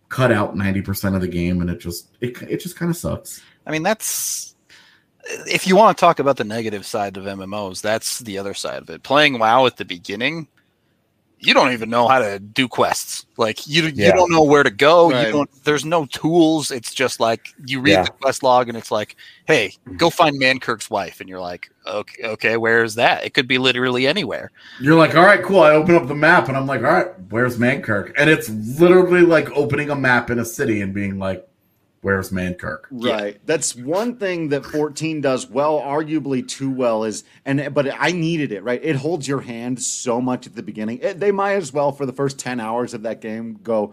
[0.08, 3.42] cut out 90% of the game and it just it, it just kind of sucks
[3.66, 4.54] I mean, that's
[5.48, 8.82] if you want to talk about the negative side of MMOs, that's the other side
[8.82, 9.02] of it.
[9.02, 10.46] Playing WoW at the beginning,
[11.38, 13.26] you don't even know how to do quests.
[13.36, 14.06] Like you, Yeah.
[14.06, 15.10] you don't know where to go.
[15.10, 15.26] Right.
[15.26, 15.64] You don't.
[15.64, 16.70] There's no tools.
[16.70, 18.02] It's just like you read Yeah.
[18.04, 22.22] the quest log, and it's like, hey, go find Mankirk's wife, and you're like, okay,
[22.24, 23.24] okay, where is that?
[23.24, 24.50] It could be literally anywhere.
[24.80, 25.60] You're like, all right, cool.
[25.60, 28.14] I open up the map and I'm like, all right, where's Mankirk?
[28.18, 31.46] And it's literally like opening a map in a city and being like,
[32.06, 32.84] where's Mankrik?
[32.92, 33.12] Yeah.
[33.12, 33.40] Right.
[33.46, 38.52] That's one thing that 14 does well, arguably too well is and but I needed
[38.52, 38.80] it, right?
[38.80, 41.00] It holds your hand so much at the beginning.
[41.02, 43.92] It, they might as well for the first 10 hours of that game go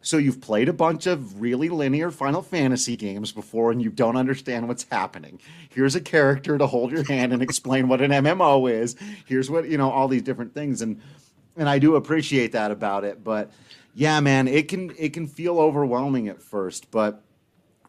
[0.00, 4.16] so you've played a bunch of really linear Final Fantasy games before and you don't
[4.16, 5.38] understand what's happening.
[5.68, 8.96] Here's a character to hold your hand and explain what an MMO is.
[9.26, 10.98] Here's what, you know, all these different things and
[11.58, 13.50] and I do appreciate that about it, but
[13.94, 17.22] yeah, man, it can it can feel overwhelming at first, but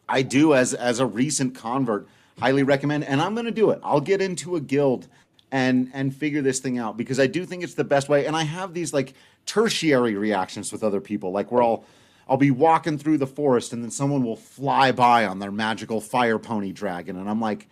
[0.08, 2.06] I do as as a recent convert
[2.38, 3.80] highly recommend and I'm going to do it.
[3.82, 5.06] I'll get into a guild
[5.50, 8.34] and and figure this thing out because I do think it's the best way and
[8.34, 9.14] I have these like
[9.46, 11.84] tertiary reactions with other people like we're all
[12.28, 16.00] I'll be walking through the forest and then someone will fly by on their magical
[16.00, 17.68] fire pony dragon and I'm like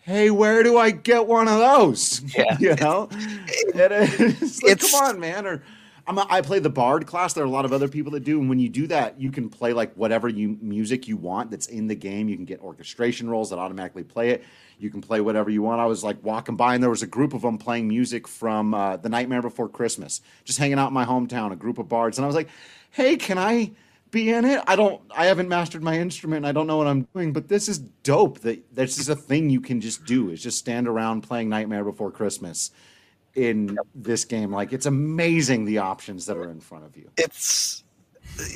[0.00, 2.20] Hey, where do I get one of those?
[2.36, 2.58] Yeah.
[2.60, 5.46] you know, it is like, It's- come on, man.
[5.46, 5.62] Or
[6.06, 7.32] I'm a, I play the bard class.
[7.32, 9.30] There are a lot of other people that do, and when you do that, you
[9.30, 12.28] can play like whatever you music you want that's in the game.
[12.28, 14.44] You can get orchestration rolls that automatically play it.
[14.78, 15.80] You can play whatever you want.
[15.80, 18.74] I was like walking by, and there was a group of them playing music from
[18.74, 21.52] uh, The Nightmare Before Christmas, just hanging out in my hometown.
[21.52, 22.48] A group of bards, and I was like,
[22.90, 23.72] "Hey, can I?"
[24.10, 24.62] be in it.
[24.68, 26.46] I don't I haven't mastered my instrument.
[26.46, 29.50] I don't know what I'm doing, but this is dope that this is a thing
[29.50, 30.30] you can just do.
[30.30, 32.70] Is just stand around playing Nightmare Before Christmas
[33.34, 34.50] in this game.
[34.52, 37.10] Like it's amazing the options that are in front of you.
[37.18, 37.82] It's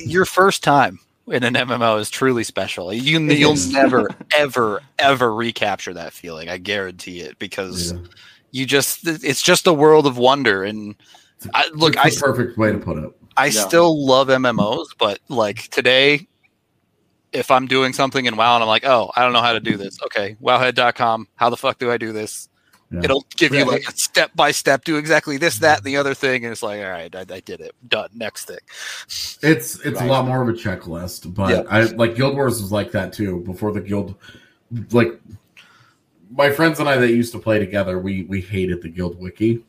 [0.03, 2.91] your first time in an MMO is truly special.
[2.93, 3.71] You It you'll is.
[3.71, 6.49] never ever ever recapture that feeling.
[6.49, 7.99] I guarantee it because Yeah.
[8.51, 10.95] you just it's just a world of wonder and
[11.53, 13.11] I, look I the perfect way to put it.
[13.37, 13.67] I Yeah.
[13.67, 16.27] still love MMOs, but like today,
[17.31, 19.59] if I'm doing something in WoW and I'm like, oh, I don't know how to
[19.59, 19.97] do this.
[20.05, 21.27] Okay, wowhead.com.
[21.35, 22.49] How the fuck do I do this?
[22.91, 23.01] Yeah.
[23.03, 26.15] It'll give you like a step by step, do exactly this, that, and the other
[26.15, 26.43] thing.
[26.43, 27.75] And it's like, all right, I, I did it.
[27.87, 28.09] Done.
[28.15, 28.57] Next thing.
[29.07, 30.01] It's it's Right.
[30.01, 31.63] a lot more of a checklist, but Yeah.
[31.69, 33.41] I like Guild Wars was like that too.
[33.45, 34.15] Before the guild,
[34.91, 35.19] like
[36.31, 39.63] my friends and I that used to play together, we we hated the guild wiki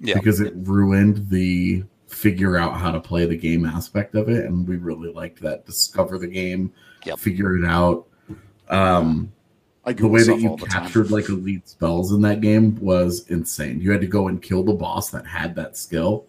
[0.00, 0.14] Yeah.
[0.14, 4.68] because it ruined the figure out how to play the game aspect of it, and
[4.68, 6.72] we really liked that discover the game,
[7.06, 7.18] Yep.
[7.20, 8.06] figure it out.
[8.68, 9.32] Um,
[9.86, 10.82] I the way that you all the time.
[10.82, 13.80] captured like elite spells in that game was insane.
[13.80, 16.26] You had to go and kill the boss that had that skill.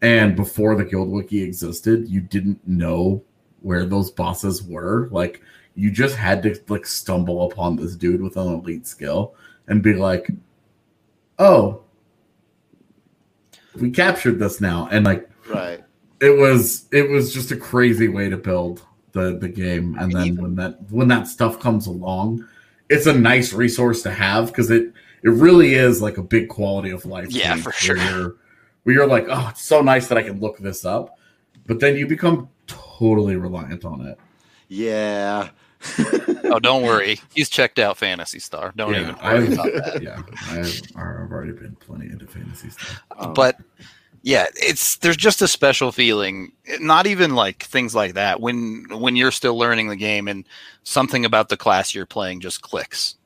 [0.00, 3.24] And before the guild wiki existed, you didn't know
[3.62, 5.08] where those bosses were.
[5.10, 5.42] Like
[5.74, 9.34] you just had to like stumble upon this dude with an elite skill
[9.66, 10.30] and be like,
[11.40, 11.82] "Oh,
[13.74, 15.82] we captured this now." And like right.
[16.20, 20.36] it was it was just a crazy way to build the the game and then
[20.36, 22.44] when that when that stuff comes along
[22.90, 24.92] it's a nice resource to have because it
[25.22, 27.96] it really is like a big quality of life Yeah, thing for where sure.
[27.96, 28.36] you're,
[28.82, 31.18] where you're like oh it's so nice that i can look this up
[31.66, 34.18] but then you become totally reliant on it
[34.68, 35.50] Yeah.
[36.46, 37.18] Oh, don't worry.
[37.34, 38.72] He's checked out Phantasy Star.
[38.76, 40.02] Don't yeah, even worry I've, about that.
[40.02, 43.58] yeah I've, I've already been plenty into fantasy stuff Um, but
[44.26, 49.16] yeah it's there's just a special feeling not even like things like that when when
[49.16, 50.44] you're still learning the game and
[50.82, 53.16] something about the class you're playing just clicks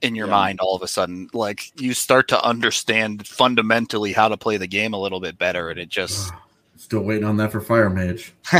[0.00, 0.32] in your Yeah.
[0.32, 4.66] mind all of a sudden like you start to understand fundamentally how to play the
[4.66, 6.32] game a little bit better and it just
[6.76, 8.32] still waiting on that for fire mage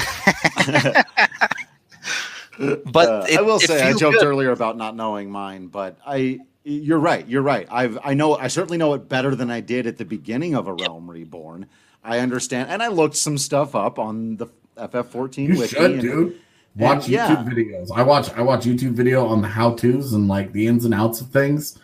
[2.87, 4.27] but Uh, it- I will it say I joked good.
[4.27, 7.27] earlier about not knowing mine, but I you're right.
[7.29, 7.69] You're right.
[7.71, 10.67] I've I know I certainly know it better than I did at the beginning of
[10.67, 11.67] a Realm Reborn.
[12.03, 14.47] I understand, and I looked some stuff up on the
[14.77, 15.67] FF14 You wiki.
[15.77, 16.41] should, and- dude.
[16.77, 17.37] Watch and yeah.
[17.37, 17.89] YouTube videos.
[17.95, 20.93] I watch I watch YouTube video on the how tos and like the ins and
[20.93, 21.79] outs of things,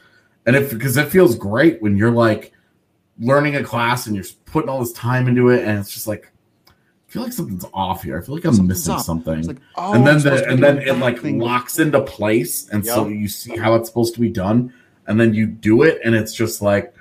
[0.46, 2.52] and if because it feels great when you're like
[3.20, 6.29] learning a class and you're putting all this time into it, and it's just like
[7.10, 8.16] I feel like something's off here.
[8.16, 9.00] I feel like I'm Something's missing up.
[9.00, 9.42] something.
[9.44, 11.40] Like, oh, and then the and then it like thing.
[11.40, 14.72] locks into place, and so you see how it's supposed to be done,
[15.08, 16.94] and then you do it, and it's just like,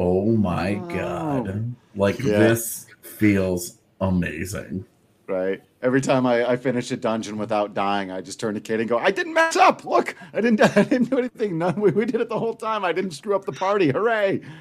[0.00, 0.88] oh my Oh.
[0.96, 2.38] god, like Yeah.
[2.40, 4.84] this feels amazing.
[5.28, 5.62] right.
[5.80, 8.88] Every time I, I finish a dungeon without dying, I just turn to Kate and
[8.88, 9.84] go, "I didn't mess up.
[9.84, 10.60] Look, I didn't.
[10.76, 11.56] I didn't do anything.
[11.58, 12.84] No, we, we did it the whole time.
[12.84, 13.90] I didn't screw up the party.
[13.92, 14.40] Hooray!"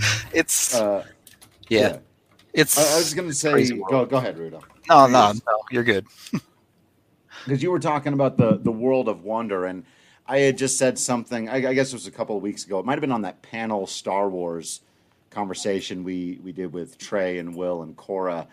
[0.32, 1.04] it's Uh,
[1.68, 1.98] yeah,
[2.52, 4.62] it's I, I was going to say, go go ahead, Rudo.
[4.88, 6.06] no no no you're good
[7.44, 9.84] because you were talking about the the world of wonder and
[10.28, 11.48] I had just said something.
[11.48, 12.78] I, I guess it was a couple of weeks ago.
[12.78, 14.82] It might have been on that panel Star Wars
[15.30, 18.46] conversation we we did with Trey and Will and Cora.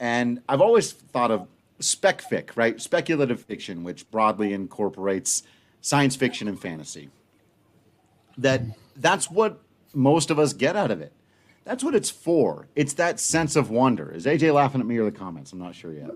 [0.00, 1.46] And I've always thought of
[1.78, 2.80] spec fic, right?
[2.80, 5.44] Speculative fiction, which broadly incorporates
[5.80, 7.10] science fiction and fantasy.
[8.36, 8.62] That
[8.96, 9.60] that's what
[9.94, 11.12] most of us get out of it.
[11.64, 12.68] That's what it's for.
[12.74, 14.10] It's that sense of wonder.
[14.10, 15.52] Is AJ laughing at me or the comments?
[15.52, 16.10] I'm not sure yet.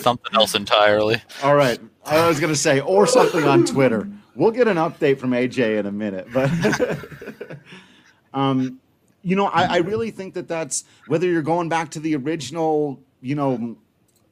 [0.00, 1.22] Something else entirely.
[1.42, 1.78] All right.
[2.04, 4.08] I was going to say, or something on Twitter.
[4.34, 6.26] We'll get an update from AJ in a minute.
[6.32, 6.50] But,
[8.34, 8.80] um,
[9.22, 13.00] you know, I, I really think that that's whether you're going back to the original,
[13.20, 13.76] you know,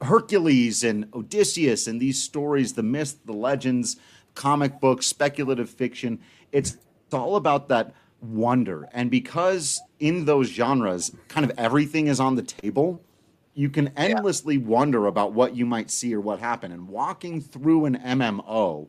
[0.01, 3.97] Hercules and Odysseus and these stories, the myths, the legends,
[4.35, 6.19] comic books, speculative fiction.
[6.51, 6.77] It's,
[7.07, 8.89] it's all about that wonder.
[8.91, 13.01] And because in those genres, kind of everything is on the table,
[13.53, 14.65] you can endlessly yeah.
[14.65, 16.73] wonder about what you might see or what happened.
[16.73, 18.87] And walking through an MMO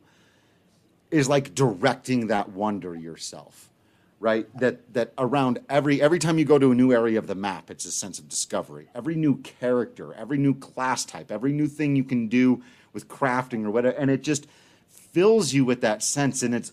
[1.12, 3.70] is like directing that wonder yourself,
[4.18, 4.46] right?
[4.58, 7.70] That that around every every time you go to a new area of the map,
[7.70, 8.88] it's a sense of discovery.
[8.96, 12.62] Every new character, every new class type, every new thing you can do
[12.92, 14.48] with crafting or whatever, and it just
[14.90, 16.42] fills you with that sense.
[16.42, 16.72] And it's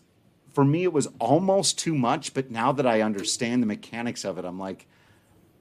[0.55, 4.37] for me, it was almost too much, but now that I understand the mechanics of
[4.37, 4.87] it, I'm like,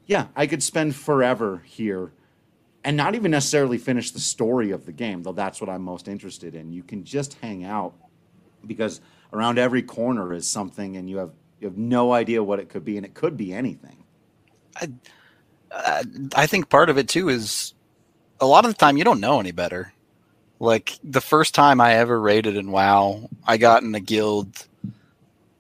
[0.06, 2.12] yeah, I could spend forever here
[2.84, 6.06] and not even necessarily finish the story of the game, though that's what I'm most
[6.06, 6.70] interested in.
[6.70, 7.94] You can just hang out
[8.64, 9.00] because
[9.32, 12.84] around every corner is something, and you have you have no idea what it could
[12.84, 14.04] be, and it could be anything.
[14.76, 14.92] I
[16.36, 17.74] I think part of it too is
[18.40, 19.92] a lot of the time you don't know any better.
[20.60, 24.68] Like the first time I ever raided in WoW, I got in a guild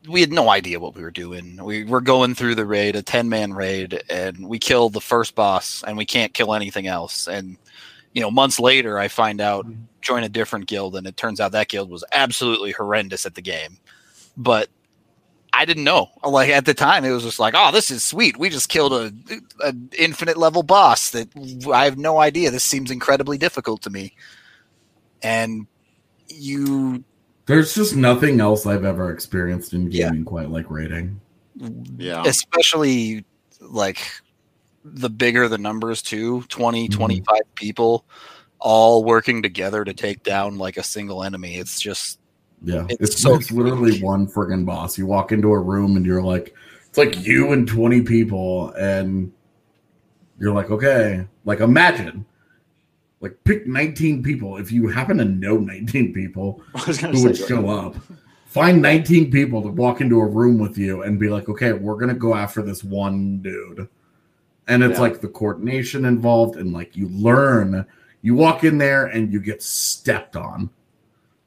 [0.08, 1.62] we had no idea what we were doing.
[1.62, 5.34] We were going through the raid, a 10 man raid, and we killed the first
[5.34, 7.26] boss and we can't kill anything else.
[7.26, 7.56] And,
[8.12, 9.82] you know, months later, I find out, mm-hmm.
[10.00, 13.42] join a different guild, and it turns out that guild was absolutely horrendous at the
[13.42, 13.78] game.
[14.36, 14.68] But
[15.52, 16.10] I didn't know.
[16.22, 18.36] Like at the time, it was just like, oh, this is sweet.
[18.36, 19.12] We just killed a,
[19.60, 21.28] a infinite level boss that
[21.72, 22.50] I have no idea.
[22.50, 24.14] This seems incredibly difficult to me.
[25.22, 25.66] And
[26.28, 27.04] you
[27.46, 30.24] there's just nothing else I've ever experienced in gaming yeah.
[30.24, 31.20] quite like raiding.
[31.96, 32.22] Yeah.
[32.24, 33.24] Especially
[33.60, 33.98] like
[34.84, 36.96] the bigger the numbers too 20 mm-hmm.
[36.96, 38.04] 25 people
[38.58, 42.18] all working together to take down like a single enemy it's just
[42.62, 46.04] yeah it's, it's so it's literally one friggin boss you walk into a room and
[46.04, 46.54] you're like
[46.86, 49.32] it's like you and 20 people and
[50.38, 52.26] you're like okay like imagine
[53.20, 54.56] like pick 19 people.
[54.56, 57.96] If you happen to know 19 people who would show up
[58.54, 61.96] find 19 people to walk into a room with you and be like okay we're
[61.96, 63.88] gonna go after this one dude.
[64.68, 65.00] And it's yeah.
[65.00, 67.84] like the coordination involved and like you learn.
[68.22, 70.70] You walk in there and you get stepped on.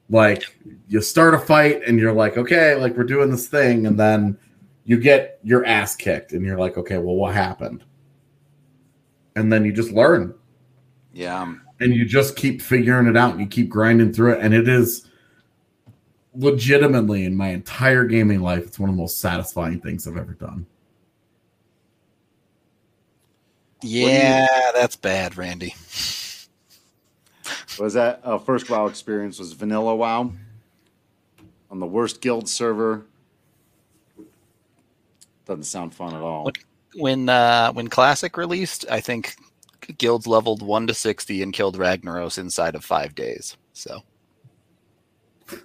[0.10, 0.44] Like
[0.90, 3.88] you start a fight and you're like okay like we're doing this thing.
[3.88, 4.38] And then
[4.84, 7.86] you get your ass kicked and you're like okay well what happened?
[9.38, 10.34] And then you just learn
[11.18, 11.52] yeah.
[11.80, 13.32] And you just keep figuring it out.
[13.32, 14.40] And you keep grinding through it.
[14.42, 15.08] And it is
[16.36, 20.34] legitimately in my entire gaming life it's one of the most satisfying things i've ever
[20.34, 20.68] done.
[23.82, 24.46] Yeah
[24.76, 25.74] that's bad randy.
[27.80, 28.22] Was that?
[28.24, 30.32] Uh, first wow experience was vanilla wow
[31.72, 33.08] on the worst guild server.
[35.48, 36.52] Doesn't sound fun at all.
[36.94, 39.36] When uh, when classic released i think
[39.98, 43.58] guilds leveled one to sixty and killed Ragnaros inside of five days.
[43.74, 44.04] So,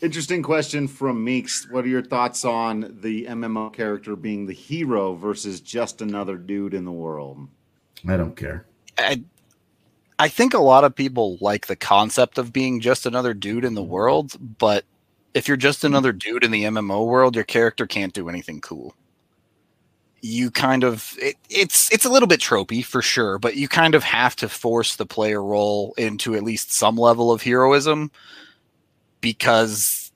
[0.00, 1.68] interesting question from Meeks.
[1.70, 6.74] What are your thoughts on the MMO character being the hero versus just another dude
[6.74, 7.48] in the world?
[8.06, 8.66] I don't care.
[8.98, 9.22] I
[10.18, 13.74] I think a lot of people like the concept of being just another dude in
[13.74, 14.84] the world, but
[15.34, 18.94] if you're just another dude in the MMO world, your character can't do anything cool
[20.22, 23.94] you kind of it, it's it's a little bit tropey for sure, but you kind
[23.94, 28.10] of have to force the player role into at least some level of heroism
[29.20, 30.12] because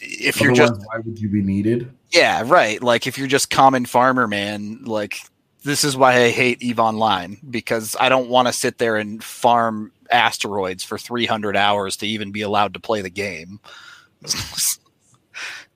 [0.00, 1.90] if Otherwise, you're just why would you be needed?
[2.10, 2.82] Yeah, right.
[2.82, 5.18] Like if you're just common farmer man, like
[5.64, 9.24] this is why I hate Eve Online because I don't want to sit there and
[9.24, 13.60] farm asteroids for 300 hours to even be allowed to play the game.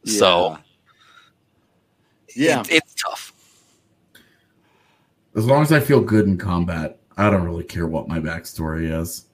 [0.05, 0.59] so
[2.35, 2.92] yeah, it, it's tough.
[5.35, 9.01] As long as I feel good in combat, I don't really care what my backstory
[9.01, 9.27] is.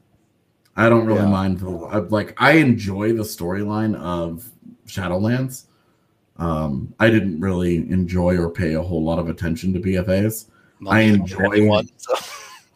[0.77, 1.29] I don't really yeah.
[1.29, 2.41] mind the like.
[2.41, 4.49] I enjoy the storyline of
[4.87, 5.65] Shadowlands.
[6.37, 10.47] Um, I didn't really enjoy or pay a whole lot of attention to BFAs.
[10.81, 11.89] Not I enjoy one.
[11.97, 12.15] So.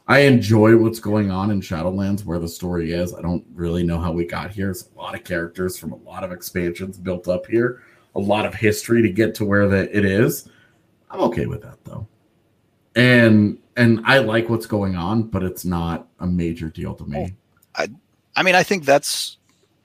[0.08, 3.14] I enjoy what's going on in Shadowlands where the story is.
[3.14, 4.66] I don't really know how we got here.
[4.66, 7.82] There's a lot of characters from a lot of expansions built up here,
[8.16, 10.48] a lot of history to get to where that it is.
[11.08, 12.08] I'm okay with that though.
[12.94, 17.34] And and I like what's going on, but it's not a major deal to me.
[17.74, 17.88] I
[18.36, 19.38] I mean I think that's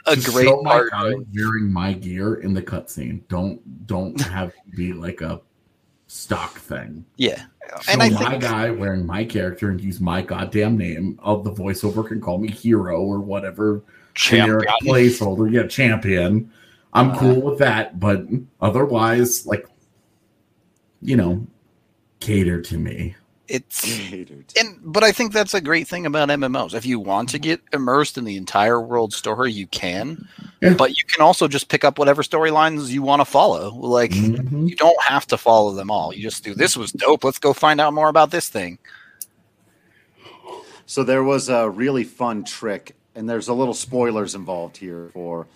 [0.06, 3.22] a Just great show my part guy wearing my gear in the cutscene.
[3.30, 5.42] Don't don't have it be like a
[6.08, 7.06] stock thing.
[7.18, 7.44] yeah.
[7.82, 11.20] Show And I my think guy wearing my character and use my goddamn name.
[11.22, 13.84] Of the voiceover can call me hero or whatever
[14.16, 14.62] champion.
[14.84, 15.52] placeholder.
[15.52, 16.50] Yeah, champion.
[16.94, 18.26] I'm Uh, cool with that, but
[18.62, 19.68] otherwise, like,
[21.02, 21.46] you know,
[22.20, 23.16] cater to me.
[23.48, 24.52] It's Catered.
[24.60, 26.74] and but I think that's a great thing about MMOs.
[26.74, 30.28] If you want to get immersed in the entire world story, you can.
[30.62, 30.74] Yeah.
[30.74, 33.74] But you can also just pick up whatever storylines you want to follow.
[33.74, 34.68] Like Mhm.
[34.70, 36.14] you don't have to follow them all.
[36.14, 37.24] You just do this was dope.
[37.24, 38.80] Let's go find out more about this thing.
[40.86, 45.48] So there was a really fun trick, and there's a little spoilers involved here for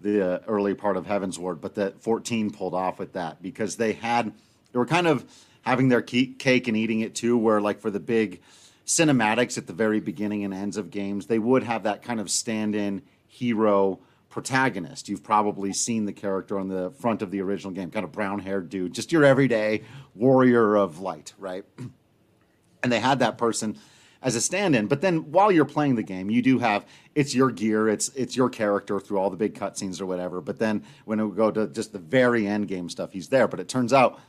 [0.00, 3.92] the uh, early part of Heavensward, but that 14 pulled off with that because they
[3.94, 4.32] had
[4.72, 5.24] they were kind of
[5.66, 7.36] having their ke- cake and eating it too.
[7.36, 8.40] Where like for the big
[8.86, 12.30] cinematics at the very beginning and ends of games, they would have that kind of
[12.30, 13.98] stand-in hero
[14.30, 15.08] protagonist.
[15.08, 18.70] You've probably seen the character on the front of the original game, kind of brown-haired
[18.70, 19.82] dude, just your everyday
[20.14, 21.64] warrior of light, right?
[22.82, 23.76] and they had that person
[24.22, 24.86] as a stand-in.
[24.86, 28.36] But then while you're playing the game, you do have it's your gear, it's it's
[28.36, 30.40] your character through all the big cutscenes or whatever.
[30.40, 33.48] But then when it would go to just the very end game stuff, he's there.
[33.48, 34.20] But it turns out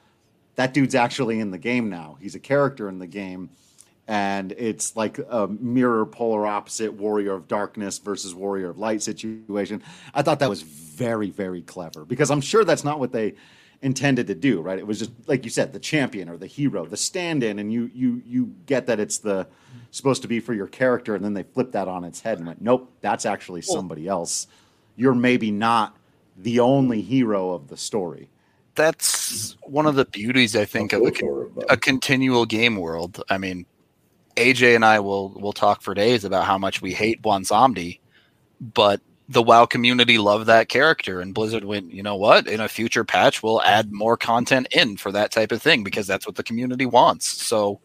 [0.58, 2.18] that dude's actually in the game now.
[2.20, 3.49] He's a character in the game.
[4.10, 9.84] And it's like a mirror polar opposite warrior of darkness versus warrior of light situation.
[10.14, 13.36] I thought that was very, very clever because I'm sure that's not what they
[13.82, 14.80] intended to do, right?
[14.80, 17.91] It was just like you said, the champion or the hero, the stand-in, and you
[17.93, 19.45] you you get that it's the
[19.91, 22.47] supposed to be for your character, and then they flip that on its head and
[22.47, 24.47] went, nope, that's actually somebody else.
[24.95, 25.97] You're maybe not
[26.38, 28.30] the only hero of the story.
[28.78, 33.21] That's one of the beauties I think of a, a continual game world.
[33.30, 33.65] I mean,
[34.36, 37.99] AJ and I will will talk for days about how much we hate Bwonsamdi,
[38.61, 42.47] but the WoW community loved that character, and Blizzard went, you know what?
[42.47, 46.07] In a future patch, we'll add more content in for that type of thing because
[46.07, 47.28] that's what the community wants.
[47.28, 47.82] So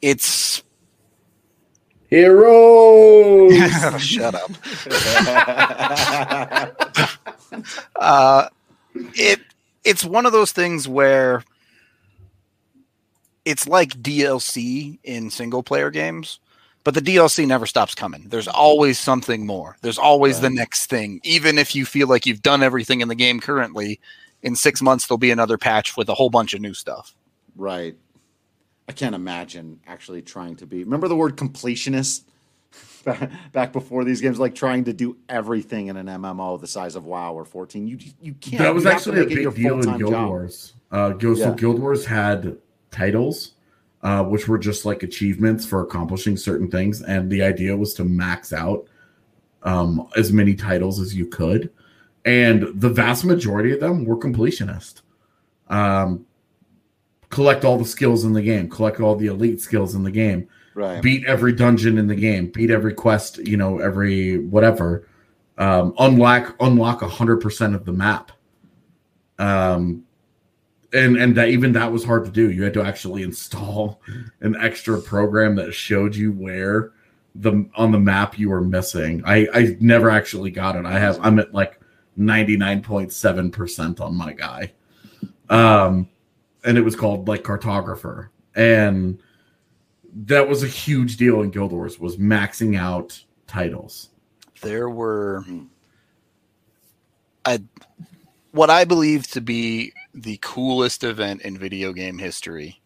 [0.00, 0.62] it's
[2.10, 3.52] Heroes.
[3.98, 4.50] shut up.
[7.96, 8.48] uh,
[9.14, 9.40] it
[9.84, 11.44] it's one of those things where
[13.44, 16.40] it's like DLC in single player games,
[16.82, 18.26] but the DLC never stops coming.
[18.28, 19.76] There's always something more.
[19.82, 21.20] There's always the next thing.
[21.24, 24.00] Even if you feel like you've done everything in the game currently,
[24.42, 27.14] in six months there'll be another patch with a whole bunch of new stuff.
[27.56, 27.96] Right.
[28.88, 30.84] I can't imagine actually trying to be.
[30.84, 32.24] Remember the word completionist
[33.04, 36.96] Ba- back before these games, like trying to do everything in an MMO the size
[36.96, 37.86] of WoW or 14.
[37.86, 38.58] You you can't.
[38.62, 40.28] That was You have to actually a make it your big deal in Guild job.
[40.28, 40.74] Wars.
[40.90, 41.54] Uh, Guild, So Yeah.
[41.56, 42.56] Guild Wars had
[42.90, 43.52] titles,
[44.02, 48.04] uh, which were just like achievements for accomplishing certain things, and the idea was to
[48.04, 48.86] max out
[49.62, 51.70] um, as many titles as you could,
[52.24, 55.00] and the vast majority of them were completionist.
[55.68, 56.26] Um,
[57.30, 60.46] collect all the skills in the game, collect all the elite skills in the game,
[60.74, 61.00] Right.
[61.00, 65.08] beat every dungeon in the game, beat every quest, you know, every whatever.
[65.56, 68.32] Um, unlock unlock hundred percent of the map.
[69.38, 70.04] Um,
[70.92, 72.50] and and that even that was hard to do.
[72.50, 74.00] You had to actually install
[74.40, 76.92] an extra program that showed you where
[77.34, 79.22] the on the map you were missing.
[79.24, 80.86] I I never actually got it.
[80.86, 81.80] I have I'm at like
[82.16, 84.72] ninety nine point seven percent on my guy.
[85.50, 86.08] Um,
[86.64, 89.20] and it was called like cartographer and
[90.14, 94.10] that was a huge deal in Guild Wars was maxing out titles.
[94.62, 95.44] there were
[97.44, 97.62] I,
[98.52, 102.80] what I believe to be the coolest event in video game history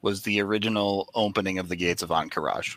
[0.00, 2.76] was the original opening of the gates of Ahn'Qiraj.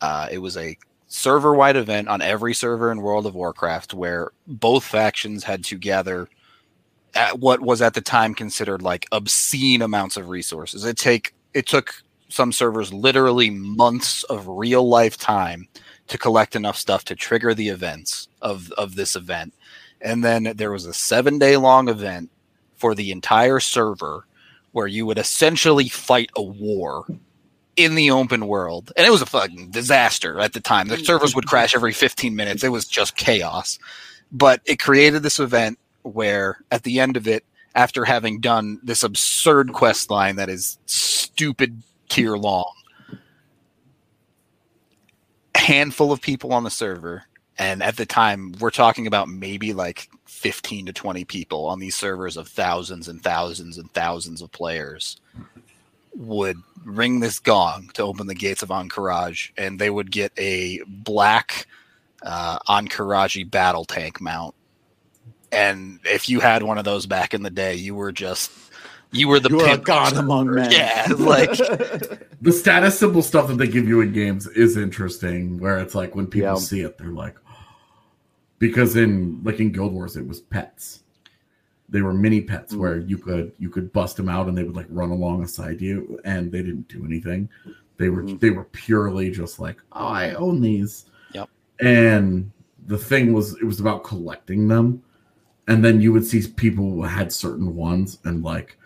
[0.00, 0.76] Uh, it was a
[1.06, 5.78] server wide event on every server in World of Warcraft where both factions had to
[5.78, 6.28] gather
[7.14, 10.84] at what was at the time considered like obscene amounts of resources.
[10.84, 12.02] It take it took
[12.32, 15.68] some servers literally months of real life time
[16.08, 19.54] to collect enough stuff to trigger the events of of this event.
[20.00, 22.30] And then there was a 7-day long event
[22.76, 24.26] for the entire server
[24.72, 27.06] where you would essentially fight a war
[27.76, 28.92] in the open world.
[28.96, 30.88] And it was a fucking disaster at the time.
[30.88, 32.64] The servers would crash every 15 minutes.
[32.64, 33.78] It was just chaos.
[34.32, 39.02] But it created this event where at the end of it, after having done this
[39.02, 41.82] absurd quest line that is stupid
[42.12, 42.72] tier long,
[45.54, 47.24] A handful of people on the server.
[47.58, 51.94] And at the time, we're talking about maybe like 15 to 20 people on these
[51.94, 55.20] servers of thousands and thousands and thousands of players
[56.14, 60.82] would ring this gong to open the gates of Ahn'Qiraj, and they would get a
[60.86, 61.66] black
[62.22, 64.54] uh, Ahn'Qiraji battle tank mount.
[65.50, 68.50] And if you had one of those back in the day, you were just
[69.12, 70.70] you were the You are a god among men.
[70.72, 71.50] Yeah, like
[72.40, 75.58] The status symbol stuff that they give you in games is interesting.
[75.60, 76.54] Where it's like when people Yeah.
[76.56, 77.36] see it, they're like,
[78.58, 81.00] because in like in Guild Wars, it was pets.
[81.88, 82.78] They were mini pets Mm.
[82.78, 86.18] where you could you could bust them out and they would like run alongside you,
[86.24, 87.48] and they didn't do anything.
[87.98, 88.40] They were Mhm.
[88.40, 91.04] they were purely just like, oh, I own these.
[91.34, 91.48] Yep.
[91.80, 92.50] And
[92.86, 95.02] the thing was, it was about collecting them,
[95.68, 98.76] and then you would see people who had certain ones, and like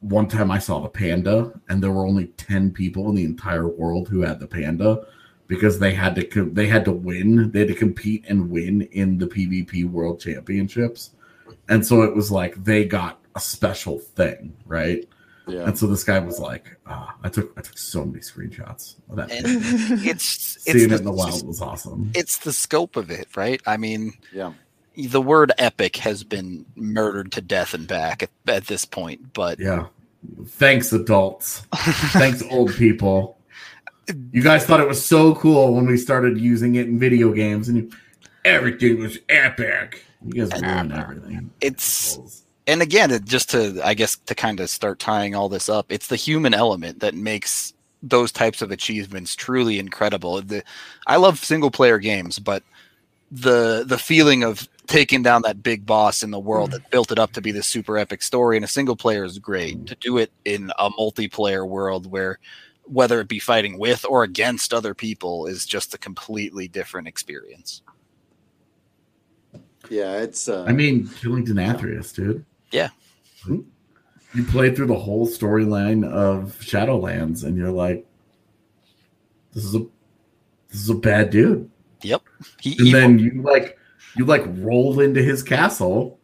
[0.00, 3.68] one time I saw the panda, and there were only ten people in the entire
[3.68, 5.04] world who had the panda
[5.46, 9.18] because they had to they had to win, they had to compete and win in
[9.18, 11.10] the PvP World Championships,
[11.68, 15.06] and so it was like they got a special thing, right?
[15.46, 15.64] Yeah.
[15.64, 19.16] And so this guy was like, ah, I took I took so many screenshots of
[19.16, 19.30] that.
[19.32, 19.94] And panda.
[20.08, 22.12] it's it's Seeing the, it in the wild was awesome.
[22.14, 23.60] it's the scope of it, right?
[23.66, 24.52] I mean, Yeah.
[25.06, 29.58] The word epic has been murdered to death and back at, at this point, but
[29.58, 29.86] Yeah.
[30.46, 31.60] Thanks, adults.
[31.74, 33.38] Thanks, old people.
[34.32, 37.68] You guys thought it was so cool when we started using it in video games,
[37.68, 37.90] and you,
[38.44, 40.04] everything was epic.
[40.26, 41.50] You guys ruined everything.
[41.60, 45.68] it's and again, it, just to I guess to kind of start tying all this
[45.68, 47.72] up, it's the human element that makes
[48.02, 50.40] those types of achievements truly incredible.
[50.42, 50.64] The,
[51.06, 52.62] I love single player games, but
[53.30, 56.74] the the feeling of taking down that big boss in the world hmm.
[56.74, 59.38] that built it up to be this super epic story in a single player is
[59.38, 59.76] great.
[59.76, 59.84] Hmm.
[59.84, 62.38] To do it in a multiplayer world where
[62.84, 67.82] whether it be fighting with or against other people is just a completely different experience.
[69.88, 70.18] Yeah.
[70.18, 70.48] It's.
[70.48, 72.44] Uh, I mean, killing Denathrius, dude.
[72.72, 72.88] Yeah.
[73.44, 73.60] Hmm?
[74.34, 78.06] You played through the whole storyline of Shadowlands, and you're like,
[79.52, 79.80] "This is a,
[80.68, 81.68] this is a bad dude."
[82.02, 82.22] Yep.
[82.60, 83.79] He, and he- then you like
[84.16, 86.18] you like roll into his castle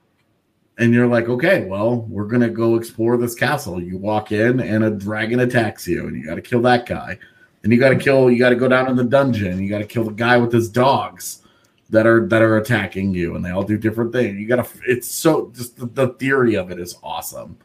[0.78, 3.82] and you're like okay well we're gonna go explore this castle.
[3.82, 7.18] You walk in and a dragon attacks you and you gotta kill that guy.
[7.62, 10.12] And you gotta kill you gotta go down in the dungeon you gotta kill the
[10.12, 11.42] guy with his dogs
[11.90, 15.08] that are that are attacking you and they all do different things you gotta it's
[15.08, 17.56] so just the, the theory of it is awesome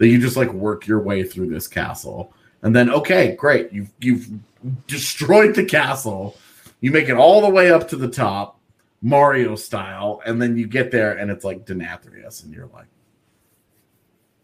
[0.00, 2.32] that you just like work your way through this castle.
[2.62, 4.28] And then okay great you've you've
[4.86, 6.36] destroyed the castle.
[6.80, 8.58] You make it all the way up to the top,
[9.02, 12.86] Mario style, and then you get there and it's like Denathrius, and you're like,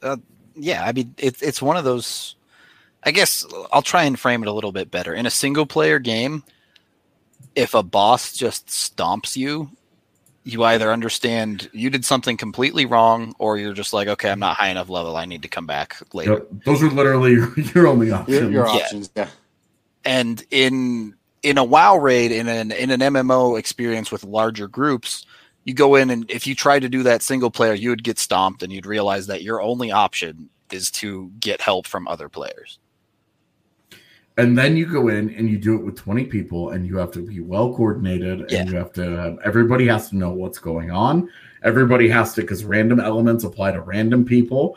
[0.02, 0.16] uh,
[0.54, 2.36] yeah, I mean it's it's one of those.
[3.04, 5.14] I guess I'll try and frame it a little bit better.
[5.14, 6.42] In a single player game,
[7.54, 9.70] if a boss just stomps you,
[10.44, 14.56] you either understand you did something completely wrong, or you're just like, okay, I'm not
[14.56, 15.16] high enough level.
[15.16, 16.32] I need to come back later.
[16.32, 18.40] Yep, those are literally your, your only options.
[18.40, 18.72] your, your Yeah.
[18.72, 19.10] options.
[19.16, 19.28] Yeah.
[20.04, 25.26] and in in a WoW raid, in an in an MMO experience with larger groups,
[25.64, 28.18] you go in and if you try to do that single player, you would get
[28.18, 32.78] stomped, and you'd realize that your only option is to get help from other players.
[34.38, 37.10] And then you go in and you do it with 20 people, and you have
[37.12, 40.90] to be well coordinated, and you have to have everybody has to know what's going
[40.90, 41.28] on.
[41.64, 44.76] Everybody has to, because random elements apply to random people.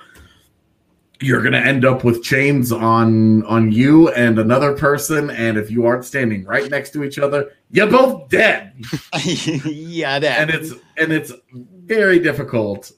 [1.22, 5.86] You're gonna end up with chains on on you and another person, and if you
[5.86, 8.74] aren't standing right next to each other, you're both dead.
[9.66, 10.20] yeah.
[10.20, 10.40] That.
[10.40, 12.92] and it's and it's very difficult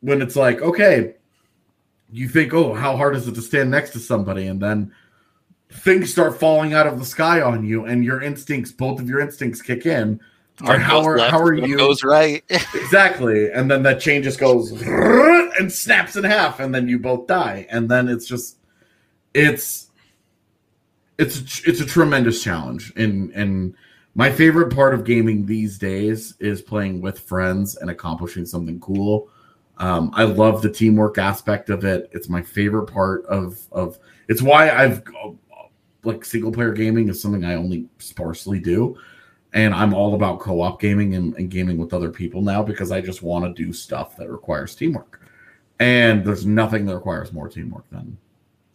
[0.00, 1.14] when it's like okay
[2.10, 4.92] you think oh how hard is it to stand next to somebody and then
[5.70, 9.20] things start falling out of the sky on you and your instincts both of your
[9.20, 10.20] instincts kick in
[10.60, 11.76] One how are how are you?
[11.76, 12.44] goes right.
[12.50, 13.50] exactly.
[13.50, 17.66] And then that chain just goes and snaps in half and then you both die.
[17.70, 18.58] And then it's just
[19.34, 19.90] it's
[21.18, 22.92] it's it's a tremendous challenge.
[22.96, 23.74] And and
[24.14, 29.28] my favorite part of gaming these days is playing with friends and accomplishing something cool.
[29.78, 32.10] Um, i love the teamwork aspect of it.
[32.12, 33.98] It's my favorite part of of
[34.28, 35.02] it's why i've
[36.04, 38.96] like single player gaming is something i only sparsely do
[39.54, 43.00] and I'm all about co-op gaming and, and gaming with other people now because I
[43.00, 45.20] just want to do stuff that requires teamwork.
[45.80, 48.16] And there's nothing that requires more teamwork than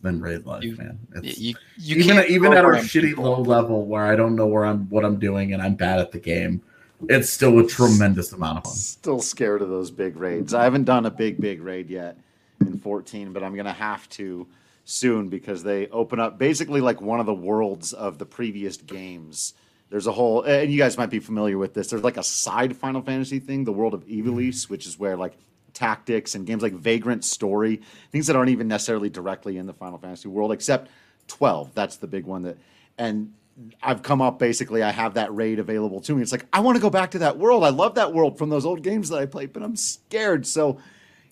[0.02, 1.00] than raid life, You- man.
[1.16, 3.24] It's, you, you even can't even at our program shitty people.
[3.24, 6.12] low level where I don't know where I'm what I'm doing and I'm bad at
[6.12, 6.62] the game,
[7.10, 8.74] it's still a tremendous amount of fun.
[8.74, 10.54] Still scared of those big raids.
[10.54, 12.18] I haven't done a big, big raid yet
[12.62, 14.48] in 14, but I'm going to have to
[14.86, 19.54] soon because they open up basically like one of the worlds of the previous games
[19.90, 21.90] there's a whole, and you guys might be familiar with this.
[21.90, 25.38] There's like a side Final Fantasy thing, the World of Ivalice, which is where like
[25.74, 27.82] tactics and games like Vagrant Story,
[28.12, 30.90] things that aren't even necessarily directly in the Final Fantasy world, except
[31.28, 31.74] 12.
[31.74, 32.58] That's the big one that,
[32.98, 33.34] and
[33.82, 34.84] I've come up basically.
[34.84, 36.22] I have that raid available to me.
[36.22, 37.64] It's like I want to go back to that world.
[37.64, 40.46] I love that world from those old games that I played, but I'm scared.
[40.46, 40.80] So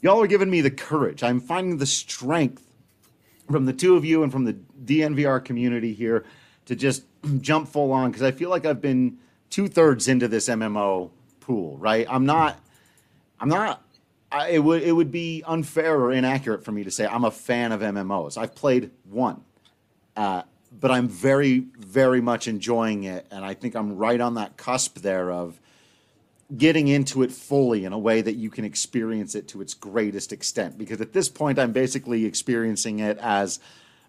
[0.02, 1.24] y'all are giving me the courage.
[1.24, 2.64] I'm finding the strength
[3.52, 4.54] from the two of you and from the
[4.86, 6.26] DNVR community here
[6.66, 7.04] to just
[7.42, 9.18] jump full on because I feel like I've been
[9.50, 11.78] two thirds into this MMO pool.
[11.78, 12.06] Right?
[12.10, 12.60] I'm not.
[13.40, 13.82] I'm not.
[14.32, 17.32] I, it would it would be unfair or inaccurate for me to say I'm a
[17.32, 18.38] fan of MMOs.
[18.38, 19.44] I've played one.
[20.16, 20.44] Uh,
[20.80, 23.26] but I'm very, very much enjoying it.
[23.32, 25.60] And I think I'm right on that cusp there of
[26.56, 30.32] getting into it fully in a way that you can experience it to its greatest
[30.32, 30.78] extent.
[30.78, 33.60] Because at this point, I'm basically experiencing it as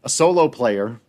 [0.02, 1.00] a solo player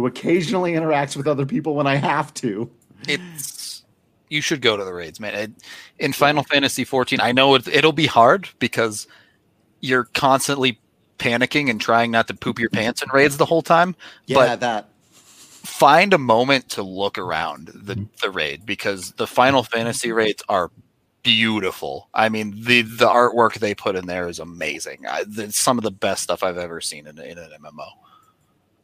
[0.00, 2.70] who occasionally interacts with other people when I have to.
[3.06, 3.82] It's
[4.30, 5.34] you should go to the raids, man.
[5.34, 5.50] It,
[5.98, 9.06] in Final Fantasy 14, I know it, it'll be hard because
[9.80, 10.80] you're constantly
[11.18, 13.94] panicking and trying not to poop your pants in raids the whole time.
[14.24, 14.88] Yeah, but that.
[15.02, 20.70] find a moment to look around the, the raid because the Final Fantasy raids are
[21.22, 22.08] beautiful.
[22.14, 25.04] I mean, the the artwork they put in there is amazing.
[25.06, 27.88] I, it's some of the best stuff I've ever seen in, in an MMO.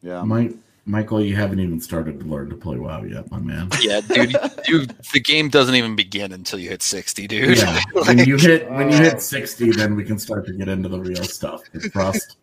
[0.02, 0.22] Yeah.
[0.22, 0.52] Mike,
[0.88, 3.68] Michael, you haven't even started to learn to play WoW yet, my man.
[3.80, 7.58] Yeah, dude, dude, the game doesn't even begin until you hit 60, dude.
[7.58, 10.88] Yeah, when you hit when you hit sixty, then we can start to get into
[10.88, 11.62] the real stuff.
[11.72, 12.36] The Trust,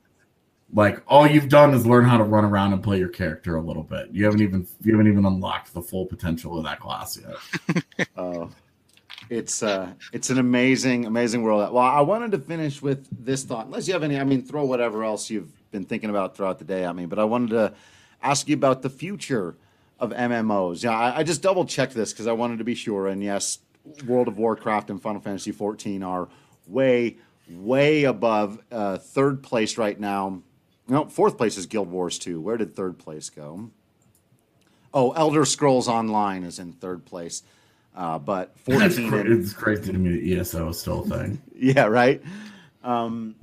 [0.74, 3.62] like all you've done is learn how to run around and play your character a
[3.62, 4.10] little bit.
[4.12, 7.86] You haven't even you haven't even unlocked the full potential of that class yet.
[8.18, 8.50] Oh,
[9.30, 11.74] it's uh, it's an amazing, amazing world.
[11.74, 13.68] Well, I wanted to finish with this thought.
[13.68, 16.66] Unless you have any, I mean, throw whatever else you've been thinking about throughout the
[16.66, 17.06] day at me.
[17.06, 17.74] But I wanted to
[18.24, 19.56] ask you about the future
[20.00, 20.84] of MMOs.
[20.84, 23.08] Yeah, I, I just double checked this because I wanted to be sure.
[23.08, 23.60] And yes,
[24.08, 26.30] World of Warcraft and Final Fantasy 14 are
[26.68, 27.18] way,
[27.50, 30.42] way above uh, third place right now.
[30.88, 32.42] No, fourth place is Guild Wars 2.
[32.42, 33.70] Where did third place go?
[34.94, 37.44] Oh, Elder Scrolls Online is in third place.
[37.96, 41.08] Uh, but It's, 14 cra- and- it's crazy to me that ESO is still a
[41.08, 41.42] thing.
[41.56, 42.22] yeah, right.
[42.84, 43.36] Um,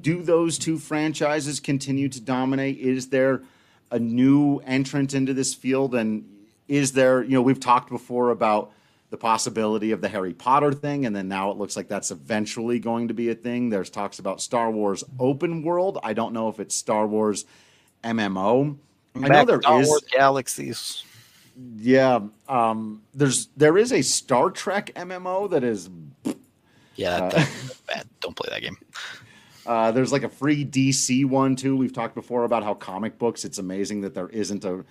[0.00, 2.78] do those two franchises continue to dominate?
[2.78, 3.42] Is there
[3.92, 5.94] a new entrant into this field?
[5.94, 6.24] And
[6.66, 8.72] is there, you know, we've talked before about
[9.10, 12.78] the possibility of the Harry Potter thing, and then now it looks like that's eventually
[12.78, 13.68] going to be a thing.
[13.68, 15.98] There's talks about Star Wars open world.
[16.02, 17.44] I don't know if it's Star Wars
[18.02, 18.76] MMO.
[19.14, 19.88] I know Back there Star is.
[19.88, 21.04] Wars Galaxies.
[21.76, 25.90] Yeah, um, there's there is a Star Trek MMO that is
[26.96, 28.06] Yeah, Uh, that's bad.
[28.20, 28.78] Don't play that game.
[29.66, 31.76] Uh, there's like a free DC one too.
[31.76, 33.44] We've talked before about how comic books.
[33.44, 34.84] It's amazing that there isn't a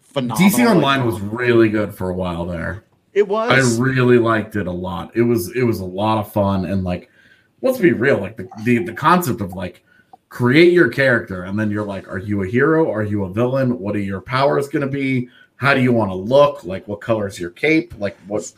[0.00, 0.50] phenomenal.
[0.50, 2.84] DC Online was really good for a while there.
[3.12, 3.78] It was.
[3.78, 5.14] I really liked it a lot.
[5.14, 7.10] It was it was a lot of fun and like
[7.62, 9.84] let's be real, like the the, the concept of like
[10.28, 12.90] create your character and then you're like, are you a hero?
[12.90, 13.78] Are you a villain?
[13.78, 15.28] What are your powers gonna be?
[15.56, 16.64] How do you want to look?
[16.64, 17.94] Like what color is your cape?
[17.98, 18.52] Like what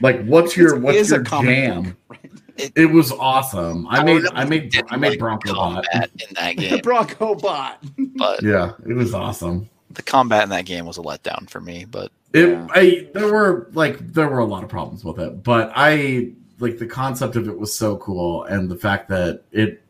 [0.00, 1.82] like what's your It what's a your jam?
[1.82, 2.21] book, right?
[2.56, 3.86] It was awesome.
[3.88, 5.84] I made I made I made like Bronco Bot.
[5.94, 6.00] in
[6.34, 7.82] that The game, Bronco Bot.
[8.16, 9.68] but Yeah, it was awesome.
[9.90, 11.84] the combat in that game was a letdown for me.
[11.84, 12.66] But It Yeah.
[12.70, 16.78] I there were like there were a lot of problems with it, but I like
[16.78, 19.82] the concept of it was so cool and the fact that it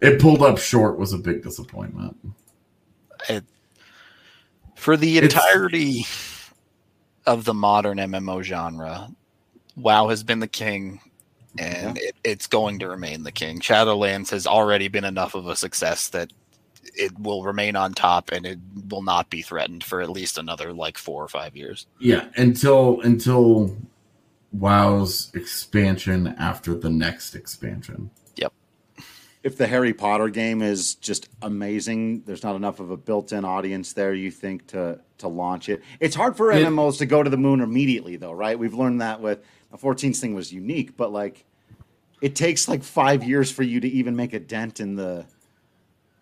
[0.00, 2.16] it pulled up short was a big disappointment.
[3.28, 3.44] It,
[4.76, 6.06] for the It's- entirety
[7.26, 9.08] of the modern MMO genre,
[9.76, 11.00] WoW has been the king,
[11.56, 11.88] Mm-hmm.
[11.88, 13.60] and it, it's going to remain the king.
[13.60, 16.32] Shadowlands has already been enough of a success that
[16.96, 20.72] it will remain on top, and it will not be threatened for at least another
[20.72, 21.86] like four or five years.
[21.98, 23.76] Yeah, until until
[24.52, 28.10] WoW's expansion after the next expansion.
[28.36, 28.52] Yep.
[29.42, 33.92] If the Harry Potter game is just amazing, there's not enough of a built-in audience
[33.92, 34.14] there.
[34.14, 35.82] You think to to launch it?
[36.00, 38.58] It's hard for It- MMOs to go to the moon immediately, though, right?
[38.58, 39.40] We've learned that with
[39.74, 41.44] the 14th thing was unique, but like
[42.20, 45.26] it takes like five years for you to even make a dent in the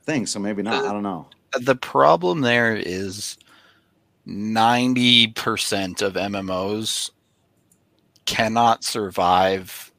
[0.05, 0.25] thing.
[0.27, 0.85] So maybe not.
[0.87, 1.27] I don't know.
[1.61, 3.37] The problem there is
[4.27, 7.11] 90% of MMOs
[8.25, 9.91] cannot survive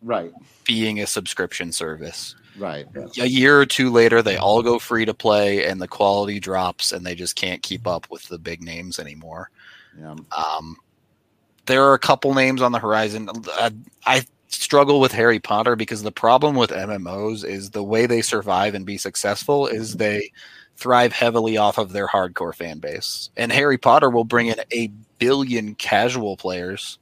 [0.00, 0.32] Right.
[0.64, 2.34] being a subscription service.
[2.56, 2.86] Right.
[3.20, 6.92] a year or two later they all go free to play and the quality drops
[6.92, 9.50] and they just can't keep up with the big names anymore
[9.98, 10.14] Yeah.
[10.30, 10.76] um,
[11.66, 13.72] there are a couple names on the horizon I,
[14.06, 18.74] I struggle with harry potter because the problem with mmos is the way they survive
[18.74, 19.98] and be successful is mm-hmm.
[19.98, 20.30] they
[20.76, 23.30] thrive heavily off of their hardcore fan base.
[23.36, 24.88] And Harry Potter will bring in a
[25.18, 26.98] billion casual players.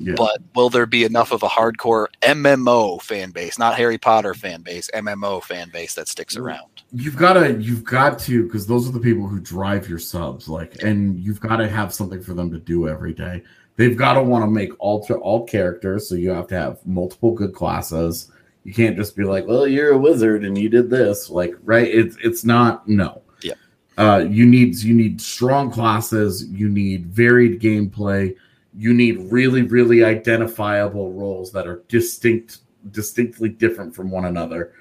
[0.00, 0.14] Yeah.
[0.16, 4.62] But will there be enough of a hardcore MMO fan base, not Harry Potter fan
[4.62, 6.68] base, MMO fan base that sticks around?
[6.92, 10.48] You've got to, you've got to, because those are the people who drive your subs,
[10.48, 13.42] like, and you've got to have something for them to do every day.
[13.78, 17.32] They've got to want to make alter all characters, so you have to have multiple
[17.32, 18.30] good classes
[18.68, 21.30] you can't just be like, well, you're a wizard and you did this.
[21.30, 21.88] Like, right?
[21.88, 23.22] It's it's not no.
[23.40, 23.54] Yeah.
[23.96, 26.46] Uh, you need you need strong classes.
[26.50, 28.36] You need varied gameplay.
[28.76, 32.58] You need really really identifiable roles that are distinct,
[32.90, 34.74] distinctly different from one another.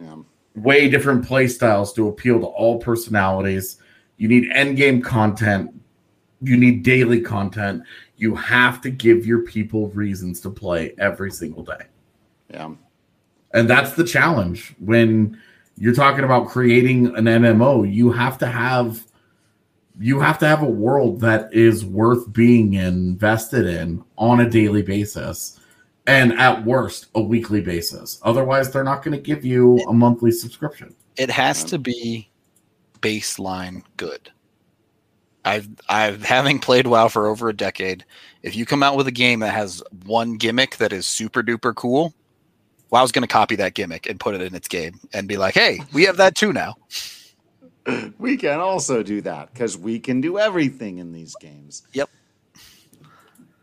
[0.00, 0.16] Yeah.
[0.56, 3.76] Way different play styles to appeal to all personalities.
[4.16, 5.77] You need end game content.
[6.40, 7.82] You need daily content.
[8.16, 11.86] You have to give your people reasons to play every single day.
[12.50, 12.74] Yeah.
[13.54, 15.40] And that's the challenge when
[15.76, 19.04] you're talking about creating an MMO, you have to have
[20.00, 24.82] you have to have a world that is worth being invested in on a daily
[24.82, 25.58] basis
[26.06, 28.20] and at worst a weekly basis.
[28.22, 30.94] Otherwise, they're not going to give you a monthly subscription.
[31.16, 32.30] It has to be
[33.00, 34.30] baseline good.
[35.44, 38.04] I've I've having played WoW for over a decade.
[38.42, 41.74] If you come out with a game that has one gimmick that is super duper
[41.74, 42.12] cool,
[42.90, 45.54] WoW's going to copy that gimmick and put it in its game and be like,
[45.54, 46.76] "Hey, we have that too now."
[48.18, 51.82] we can also do that because we can do everything in these games.
[51.92, 52.10] Yep.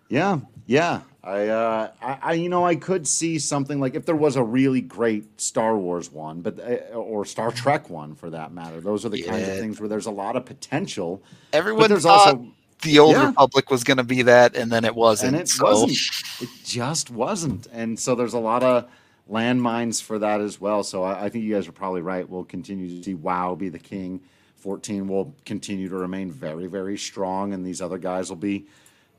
[0.10, 1.01] Yeah, yeah.
[1.24, 4.43] I, uh, I, I, you know, I could see something like if there was a
[4.43, 8.80] really great Star Wars one, but uh, or Star Trek one for that matter.
[8.80, 9.32] Those are the yeah.
[9.32, 11.24] kinds of things where there's a lot of potential.
[11.51, 12.47] Everyone there's also
[12.84, 13.28] the old yeah.
[13.28, 15.34] Republic was going to be that, and then it wasn't.
[15.34, 15.64] And it so.
[15.64, 15.97] wasn't.
[16.41, 17.68] It just wasn't.
[17.72, 18.88] And so there's a lot of
[19.30, 20.84] landmines for that as well.
[20.84, 22.30] So I, I, think you guys are probably right.
[22.30, 24.22] We'll continue to see WoW be the king.
[24.58, 28.68] 14 will continue to remain very, very strong, and these other guys will be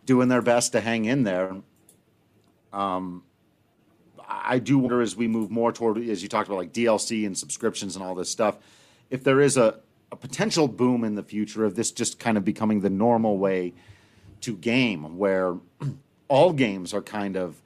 [0.06, 1.54] doing their best to hang in there.
[2.72, 3.22] Um,
[4.28, 7.36] I do wonder as we move more toward, as you talked about, like DLC and
[7.36, 8.56] subscriptions and all this stuff,
[9.10, 9.80] if there is a,
[10.10, 13.74] a potential boom in the future of this just kind of becoming the normal way
[14.40, 15.56] to game, where
[16.28, 17.60] all games are kind of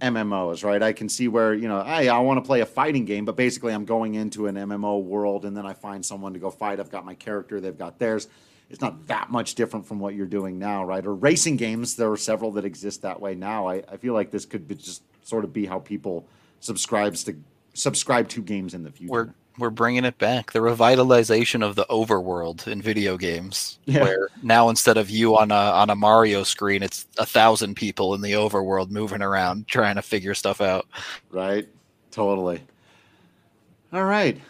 [0.00, 0.82] MMOs, right?
[0.82, 3.36] I can see where, you know, hey, I want to play a fighting game, but
[3.36, 6.80] basically I'm going into an MMO world and then I find someone to go fight.
[6.80, 8.28] I've got my character, they've got theirs.
[8.72, 11.04] It's not that much different from what you're doing now, right?
[11.04, 13.68] Or racing games, there are several that exist that way now.
[13.68, 16.26] I, I feel like this could be just sort of be how people
[16.60, 17.36] subscribes to
[17.74, 19.12] subscribe to games in the future.
[19.12, 20.52] We're we're bringing it back.
[20.52, 24.02] The revitalization of the overworld in video games, yeah.
[24.02, 28.14] where now instead of you on a on a Mario screen, it's a thousand people
[28.14, 30.86] in the overworld moving around trying to figure stuff out.
[31.30, 31.68] Right.
[32.10, 32.62] Totally.
[33.92, 34.40] All right.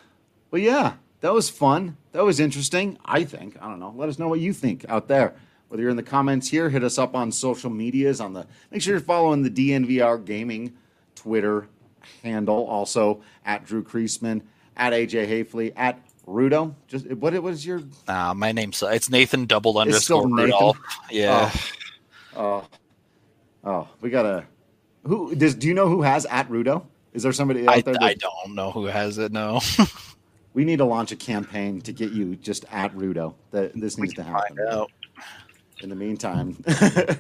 [0.53, 1.97] Well, yeah, that was fun.
[2.12, 2.99] That was interesting.
[3.05, 3.57] I think.
[3.61, 3.95] I don't know.
[3.97, 5.35] Let us know what you think out there.
[5.68, 8.20] Whether you're in the comments here, hit us up on social medias.
[8.20, 10.75] On the make sure you're following the DNVR Gaming
[11.14, 11.68] Twitter
[12.23, 14.43] handle, also at Drew Creasman
[14.77, 16.75] at AJ Haefele, at Rudo.
[16.89, 17.83] Just what it was your?
[18.09, 20.79] Uh, my name's it's Nathan double underscore Rudolph.
[21.11, 21.51] Yeah.
[22.35, 22.66] Oh,
[23.64, 24.45] oh, oh, we gotta.
[25.05, 25.55] Who does?
[25.55, 26.85] Do you know who has at Rudo?
[27.12, 27.95] Is there somebody out I, there?
[27.95, 29.31] That, I don't know who has it.
[29.31, 29.61] No.
[30.55, 33.34] we need to launch a campaign to get you just at Rudo.
[33.50, 34.59] That this needs to happen.
[35.80, 36.62] In the meantime.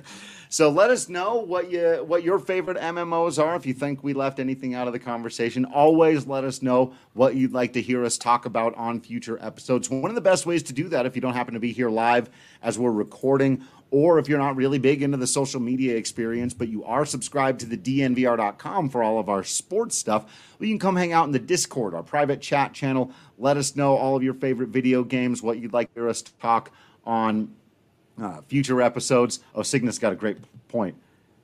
[0.52, 3.56] So let us know what you what your favorite MMOs are.
[3.56, 7.36] If you think we left anything out of the conversation, always let us know what
[7.36, 9.88] you'd like to hear us talk about on future episodes.
[9.88, 11.88] One of the best ways to do that, if you don't happen to be here
[11.88, 12.28] live
[12.62, 13.62] as we're recording,
[13.92, 17.60] or if you're not really big into the social media experience, but you are subscribed
[17.60, 20.24] to the DNVR.com for all of our sports stuff,
[20.58, 23.12] well, you can come hang out in the Discord, our private chat channel.
[23.38, 26.22] Let us know all of your favorite video games, what you'd like to hear us
[26.22, 26.72] talk
[27.04, 27.54] on
[28.20, 29.40] uh, future episodes.
[29.54, 30.38] Oh, Cygnus got a great
[30.68, 30.96] point.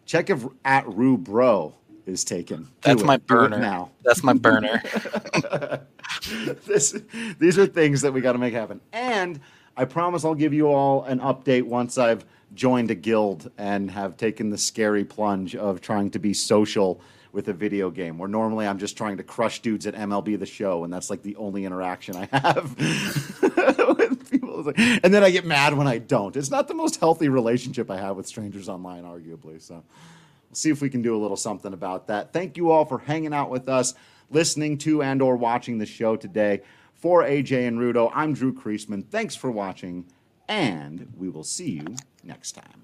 [0.07, 1.75] Check if at Rue Bro
[2.07, 2.63] is taken.
[2.63, 3.07] Do That's it.
[3.07, 3.59] my burner.
[3.59, 3.91] Now.
[4.03, 4.83] That's my burner.
[6.67, 6.97] this,
[7.39, 8.81] these are things that we got to make happen.
[8.95, 9.39] And
[9.77, 12.25] I promise I'll give you all an update once I've
[12.55, 17.01] joined a guild and have taken the scary plunge of trying to be social
[17.33, 20.47] with a video game where normally I'm just trying to crush dudes at MLB the
[20.47, 22.77] show and that's like the only interaction I have
[23.99, 24.73] with people.
[24.77, 26.37] And then I get mad when I don't.
[26.37, 29.61] It's not the most healthy relationship I have with strangers online, arguably.
[29.61, 32.33] So we'll see if we can do a little something about that.
[32.33, 33.95] Thank you all for hanging out with us,
[34.31, 36.63] listening to and or watching the show today.
[36.95, 39.07] For AJ and Rudo, I'm Drew Creasman.
[39.09, 40.07] Thanks for watching,
[40.49, 41.95] and we will see you
[42.29, 42.83] next time.